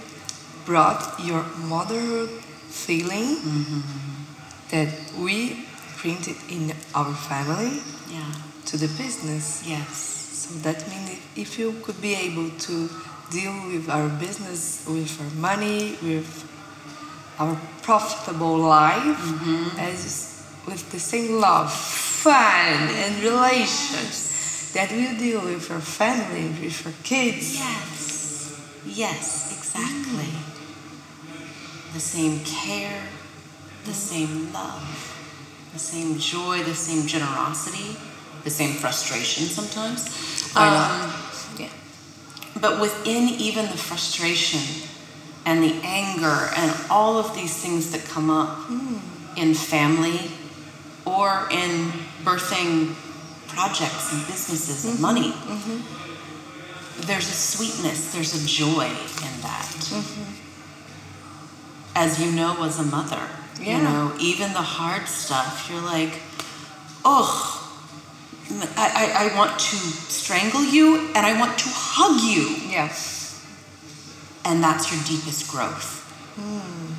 brought 0.67 1.17
your 1.23 1.43
motherhood 1.71 2.30
feeling 2.67 3.39
mm-hmm. 3.39 3.82
that 4.69 4.91
we 5.17 5.63
printed 5.95 6.36
in 6.51 6.75
our 6.93 7.13
family 7.15 7.80
yeah. 8.12 8.27
to 8.65 8.75
the 8.75 8.91
business. 9.01 9.63
Yes. 9.65 9.95
So 10.43 10.60
that 10.67 10.88
means 10.89 11.19
if 11.36 11.58
you 11.58 11.71
could 11.84 11.99
be 12.01 12.13
able 12.13 12.49
to 12.67 12.89
deal 13.32 13.56
with 13.71 13.89
our 13.89 14.10
business, 14.19 14.86
with 14.88 15.15
our 15.21 15.34
money, 15.39 15.97
with 16.03 16.30
our 17.39 17.56
profitable 17.82 18.58
life, 18.58 19.17
mm-hmm. 19.17 19.80
as 19.80 20.43
with 20.67 20.91
the 20.91 20.99
same 20.99 21.39
love, 21.39 21.71
fun, 21.71 22.89
and 23.03 23.23
relations 23.23 24.71
that 24.73 24.91
we 24.91 25.17
deal 25.17 25.41
with 25.45 25.71
our 25.71 25.80
family, 25.80 26.49
with 26.62 26.86
our 26.86 26.93
kids. 27.03 27.56
Yes, 27.56 28.60
yes, 28.86 29.58
exactly. 29.58 30.25
Mm. 30.25 30.46
The 31.93 32.00
same 32.00 32.41
care, 32.41 33.04
the 33.86 33.93
same 33.93 34.52
love, 34.54 35.69
the 35.73 35.80
same 35.80 36.19
joy, 36.19 36.63
the 36.63 36.76
same 36.76 37.08
generosity, 37.08 37.97
the 38.43 38.50
same 38.50 38.76
frustration 38.76 39.45
sometimes. 39.45 40.08
Um, 40.56 41.13
yeah. 41.58 41.69
But 42.60 42.80
within 42.82 43.30
even 43.30 43.65
the 43.65 43.78
frustration 43.78 44.88
and 45.45 45.63
the 45.63 45.80
anger 45.84 46.50
and 46.58 46.76
all 46.89 47.17
of 47.17 47.34
these 47.34 47.56
things 47.58 47.91
that 47.91 48.04
come 48.06 48.30
up 48.30 48.58
mm. 48.67 49.00
in 49.38 49.54
family 49.54 50.32
or 51.06 51.47
in 51.52 51.91
birthing 52.23 52.93
projects 53.47 54.12
and 54.13 54.26
businesses 54.28 54.86
and 54.86 54.93
mm-hmm. 54.95 55.02
money. 55.02 55.32
Mm-hmm. 55.32 57.02
There's 57.08 57.30
a 57.30 57.34
sweetness, 57.34 58.13
there's 58.13 58.34
a 58.36 58.45
joy 58.45 58.86
in 58.86 59.41
that. 59.41 59.71
Mm-hmm. 59.89 60.37
As 61.99 62.21
you 62.21 62.31
know, 62.31 62.63
as 62.63 62.77
a 62.77 62.83
mother, 62.83 63.27
yeah. 63.60 63.77
you 63.77 63.83
know, 63.83 64.13
even 64.19 64.53
the 64.53 64.62
hard 64.62 65.07
stuff, 65.07 65.67
you're 65.67 65.81
like, 65.81 66.21
oh, 67.03 67.57
I, 68.77 68.91
I, 69.17 69.31
I 69.31 69.36
want 69.36 69.60
to 69.60 69.75
strangle 69.75 70.63
you 70.63 71.07
and 71.15 71.25
I 71.25 71.39
want 71.39 71.57
to 71.57 71.65
hug 71.67 72.21
you. 72.21 72.69
Yes. 72.69 73.43
And 74.45 74.63
that's 74.63 74.91
your 74.93 75.03
deepest 75.05 75.49
growth. 75.49 76.05
Mm. 76.38 76.93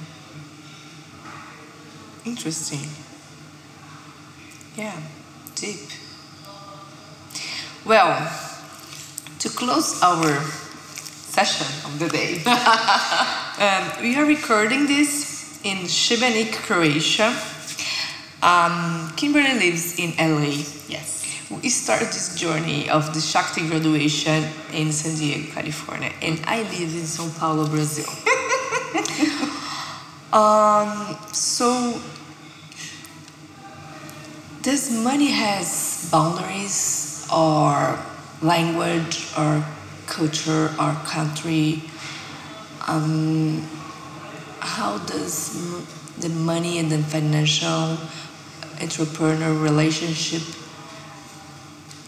Interesting. 2.27 2.91
Yeah, 4.77 5.01
deep. 5.55 5.91
Well, 7.85 8.31
to 9.39 9.49
close 9.49 10.03
our 10.03 10.43
session 10.43 11.67
of 11.87 11.99
the 12.01 12.09
day, 12.09 12.43
um, 13.59 13.91
we 14.01 14.15
are 14.17 14.25
recording 14.25 14.87
this 14.87 15.61
in 15.65 15.79
Šibenik, 15.79 16.53
Croatia. 16.53 17.35
Um, 18.41 19.13
Kimberly 19.17 19.59
lives 19.59 19.99
in 19.99 20.15
LA. 20.17 20.63
Yes. 20.87 21.25
We 21.51 21.69
started 21.69 22.09
this 22.09 22.37
journey 22.37 22.89
of 22.89 23.13
the 23.15 23.21
Shakti 23.21 23.67
graduation 23.69 24.45
in 24.73 24.93
San 24.93 25.19
Diego, 25.19 25.51
California, 25.53 26.13
and 26.23 26.41
I 26.47 26.63
live 26.63 26.95
in 26.95 27.07
Sao 27.07 27.29
Paulo, 27.37 27.67
Brazil. 27.67 28.07
um, 30.33 31.17
so, 31.33 32.01
does 34.63 34.93
money 34.93 35.33
has 35.33 36.09
boundaries 36.13 37.27
or 37.35 37.99
language 38.41 39.33
or 39.37 39.65
culture 40.07 40.71
or 40.79 40.93
country 41.05 41.83
um, 42.89 43.63
how 44.61 44.99
does 44.99 45.53
the 46.19 46.29
money 46.29 46.79
and 46.79 46.91
the 46.91 46.99
financial 46.99 47.97
entrepreneur 48.81 49.53
relationship 49.53 50.43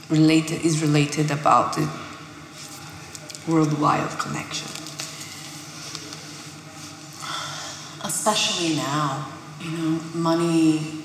related 0.08 0.64
is 0.64 0.82
related 0.82 1.30
about 1.30 1.74
the 1.74 1.88
worldwide 3.46 4.18
connection 4.18 4.68
especially 8.04 8.76
now 8.76 9.30
you 9.60 9.70
know 9.70 10.00
money 10.14 11.02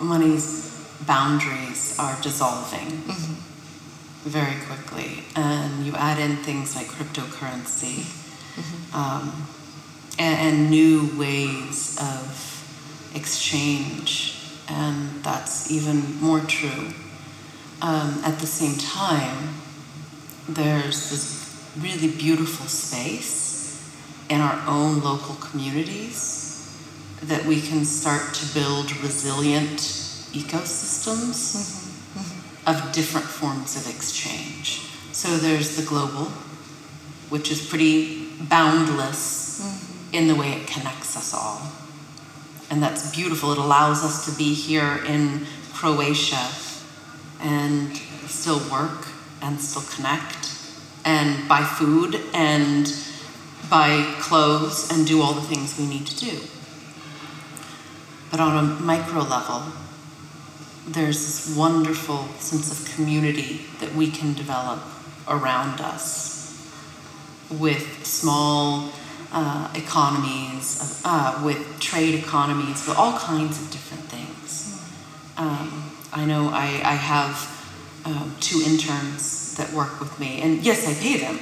money's 0.00 0.62
boundaries 1.06 1.96
are 1.98 2.16
dissolving 2.22 2.86
mm-hmm. 2.86 4.28
very 4.28 4.60
quickly. 4.66 5.24
And 5.34 5.86
you 5.86 5.94
add 5.96 6.18
in 6.18 6.36
things 6.38 6.76
like 6.76 6.86
cryptocurrency 6.86 8.21
mm-hmm. 8.54 8.96
um, 8.96 9.46
and, 10.18 10.54
and, 10.54 10.70
new 10.70 11.10
ways 11.18 11.98
of 12.00 13.12
exchange, 13.14 14.58
and 14.68 15.22
that's 15.22 15.70
even 15.70 16.20
more 16.20 16.40
true. 16.40 16.92
Um, 17.80 18.20
at 18.24 18.38
the 18.38 18.46
same 18.46 18.78
time, 18.78 19.54
there's 20.48 21.10
this 21.10 21.72
really 21.78 22.08
beautiful 22.08 22.66
space 22.66 23.42
in 24.28 24.40
our 24.40 24.62
own 24.66 25.00
local 25.00 25.34
communities 25.36 26.42
that 27.22 27.44
we 27.44 27.60
can 27.60 27.84
start 27.84 28.34
to 28.34 28.54
build 28.54 28.94
resilient 29.02 29.78
ecosystems 30.32 31.54
mm-hmm. 31.54 32.18
Mm-hmm. 32.18 32.70
of 32.70 32.92
different 32.92 33.26
forms 33.26 33.76
of 33.76 33.94
exchange. 33.94 34.88
So 35.12 35.36
there's 35.36 35.76
the 35.76 35.82
global, 35.82 36.26
which 37.28 37.50
is 37.50 37.66
pretty 37.66 38.31
boundless 38.48 39.60
mm-hmm. 39.62 40.14
in 40.14 40.28
the 40.28 40.34
way 40.34 40.52
it 40.52 40.66
connects 40.66 41.16
us 41.16 41.34
all. 41.34 41.72
And 42.70 42.82
that's 42.82 43.14
beautiful. 43.14 43.52
It 43.52 43.58
allows 43.58 44.02
us 44.02 44.24
to 44.26 44.36
be 44.36 44.54
here 44.54 45.02
in 45.06 45.46
Croatia 45.72 46.48
and 47.40 47.96
still 48.26 48.60
work 48.70 49.08
and 49.42 49.60
still 49.60 49.82
connect 49.94 50.48
and 51.04 51.48
buy 51.48 51.62
food 51.62 52.20
and 52.32 52.94
buy 53.68 54.14
clothes 54.20 54.90
and 54.90 55.06
do 55.06 55.20
all 55.20 55.34
the 55.34 55.42
things 55.42 55.78
we 55.78 55.86
need 55.86 56.06
to 56.06 56.16
do. 56.18 56.38
But 58.30 58.40
on 58.40 58.56
a 58.56 58.80
micro 58.80 59.22
level, 59.22 59.64
there's 60.86 61.18
this 61.18 61.56
wonderful 61.56 62.26
sense 62.38 62.70
of 62.72 62.94
community 62.94 63.66
that 63.80 63.94
we 63.94 64.10
can 64.10 64.32
develop 64.34 64.80
around 65.28 65.80
us 65.80 66.31
with 67.50 68.04
small 68.06 68.92
uh, 69.32 69.72
economies, 69.74 71.00
uh, 71.04 71.40
with 71.44 71.80
trade 71.80 72.14
economies, 72.14 72.86
with 72.86 72.96
all 72.96 73.18
kinds 73.18 73.60
of 73.60 73.70
different 73.70 74.04
things. 74.04 74.80
Um, 75.36 75.90
I 76.12 76.24
know 76.26 76.50
I, 76.52 76.66
I 76.84 76.94
have 76.94 77.48
um, 78.04 78.34
two 78.40 78.62
interns 78.64 79.56
that 79.56 79.72
work 79.72 80.00
with 80.00 80.18
me, 80.20 80.42
and 80.42 80.62
yes, 80.62 80.86
I 80.86 80.94
pay 80.94 81.18
them, 81.18 81.40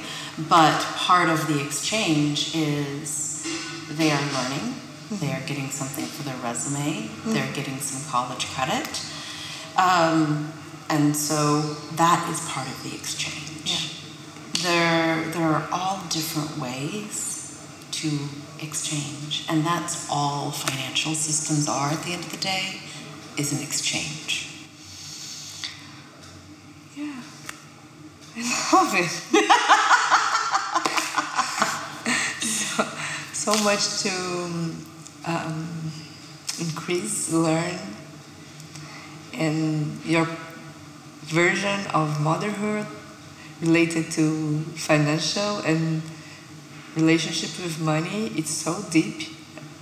but 0.49 0.79
part 0.95 1.29
of 1.29 1.47
the 1.47 1.63
exchange 1.63 2.55
is 2.55 3.45
they 3.89 4.11
are 4.11 4.21
learning, 4.33 4.75
they 5.19 5.31
are 5.33 5.41
getting 5.45 5.69
something 5.69 6.05
for 6.05 6.23
their 6.23 6.37
resume, 6.37 7.09
they're 7.25 7.51
getting 7.53 7.77
some 7.79 8.09
college 8.09 8.45
credit. 8.47 9.05
Um, 9.77 10.53
and 10.89 11.15
so 11.15 11.61
that 11.95 12.29
is 12.29 12.39
part 12.49 12.67
of 12.67 12.83
the 12.83 12.95
exchange. 12.95 13.50
There, 14.61 15.23
there 15.31 15.47
are 15.47 15.67
all 15.71 16.03
different 16.09 16.59
ways 16.59 17.65
to 17.93 18.29
exchange, 18.59 19.45
and 19.49 19.65
that's 19.65 20.07
all 20.07 20.51
financial 20.51 21.15
systems 21.15 21.67
are 21.67 21.89
at 21.89 22.03
the 22.03 22.13
end 22.13 22.23
of 22.23 22.29
the 22.31 22.37
day, 22.37 22.79
is 23.37 23.53
an 23.53 23.63
exchange. 23.63 24.51
Yeah, 26.95 27.23
I 28.35 28.41
love 28.71 28.93
it. 28.93 29.09
so, 32.43 32.83
so 33.33 33.53
much 33.63 34.03
to 34.03 34.11
um, 35.25 35.91
increase, 36.59 37.33
learn, 37.33 37.79
and 39.33 39.99
your 40.05 40.27
version 41.21 41.87
of 41.95 42.21
motherhood 42.21 42.85
related 43.61 44.11
to 44.11 44.59
financial 44.75 45.59
and 45.59 46.01
relationship 46.95 47.63
with 47.63 47.79
money. 47.79 48.31
It's 48.35 48.49
so 48.49 48.83
deep 48.89 49.29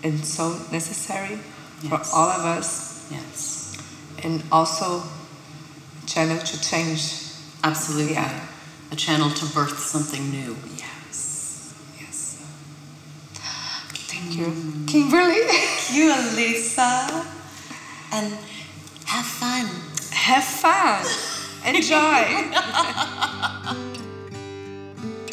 and 0.03 0.23
so 0.23 0.59
necessary 0.71 1.39
yes. 1.81 1.89
for 1.89 2.15
all 2.15 2.29
of 2.29 2.45
us. 2.45 3.09
Yes. 3.11 3.77
And 4.23 4.43
also 4.51 5.01
a 6.03 6.05
channel 6.05 6.37
to 6.37 6.61
change. 6.61 7.23
Absolutely. 7.63 8.13
Yeah. 8.13 8.47
A 8.91 8.95
channel 8.95 9.29
to 9.29 9.45
birth 9.53 9.79
something 9.79 10.29
new. 10.29 10.55
Yes. 10.77 11.73
Yes. 11.99 12.41
Thank 14.07 14.37
you. 14.37 14.85
Kimberly. 14.87 15.41
Thank 15.47 15.97
you, 15.97 16.13
Elisa. 16.13 17.25
And 18.11 18.33
have 19.05 19.25
fun. 19.25 19.65
Have 20.11 20.43
fun. 20.43 21.05
Enjoy. 21.75 23.25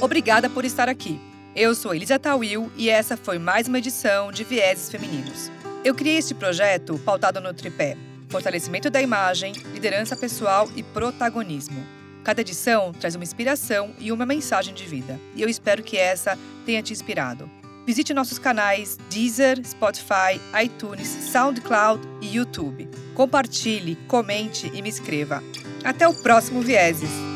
Obrigada 0.00 0.50
por 0.50 0.64
estar 0.64 0.88
aqui. 0.88 1.18
Eu 1.54 1.74
sou 1.74 1.94
Elisa 1.94 2.18
Tawil 2.18 2.70
e 2.76 2.90
essa 2.90 3.16
foi 3.16 3.38
mais 3.38 3.66
uma 3.66 3.78
edição 3.78 4.30
de 4.30 4.44
Vieses 4.44 4.90
Femininos. 4.90 5.50
Eu 5.82 5.94
criei 5.94 6.18
este 6.18 6.34
projeto 6.34 6.98
pautado 6.98 7.40
no 7.40 7.54
tripé: 7.54 7.96
fortalecimento 8.28 8.90
da 8.90 9.00
imagem, 9.00 9.54
liderança 9.72 10.14
pessoal 10.14 10.68
e 10.76 10.82
protagonismo. 10.82 11.82
Cada 12.22 12.42
edição 12.42 12.92
traz 12.92 13.14
uma 13.14 13.24
inspiração 13.24 13.94
e 13.98 14.12
uma 14.12 14.26
mensagem 14.26 14.74
de 14.74 14.84
vida, 14.84 15.18
e 15.34 15.40
eu 15.40 15.48
espero 15.48 15.82
que 15.82 15.96
essa 15.96 16.36
tenha 16.66 16.82
te 16.82 16.92
inspirado. 16.92 17.48
Visite 17.86 18.12
nossos 18.12 18.38
canais 18.38 18.98
Deezer, 19.08 19.64
Spotify, 19.64 20.40
iTunes, 20.62 21.06
SoundCloud 21.06 22.06
e 22.20 22.36
YouTube. 22.36 22.88
Compartilhe, 23.14 23.94
comente 24.08 24.70
e 24.74 24.82
me 24.82 24.88
escreva. 24.88 25.42
Até 25.84 26.06
o 26.06 26.12
próximo 26.12 26.60
Vieses! 26.60 27.35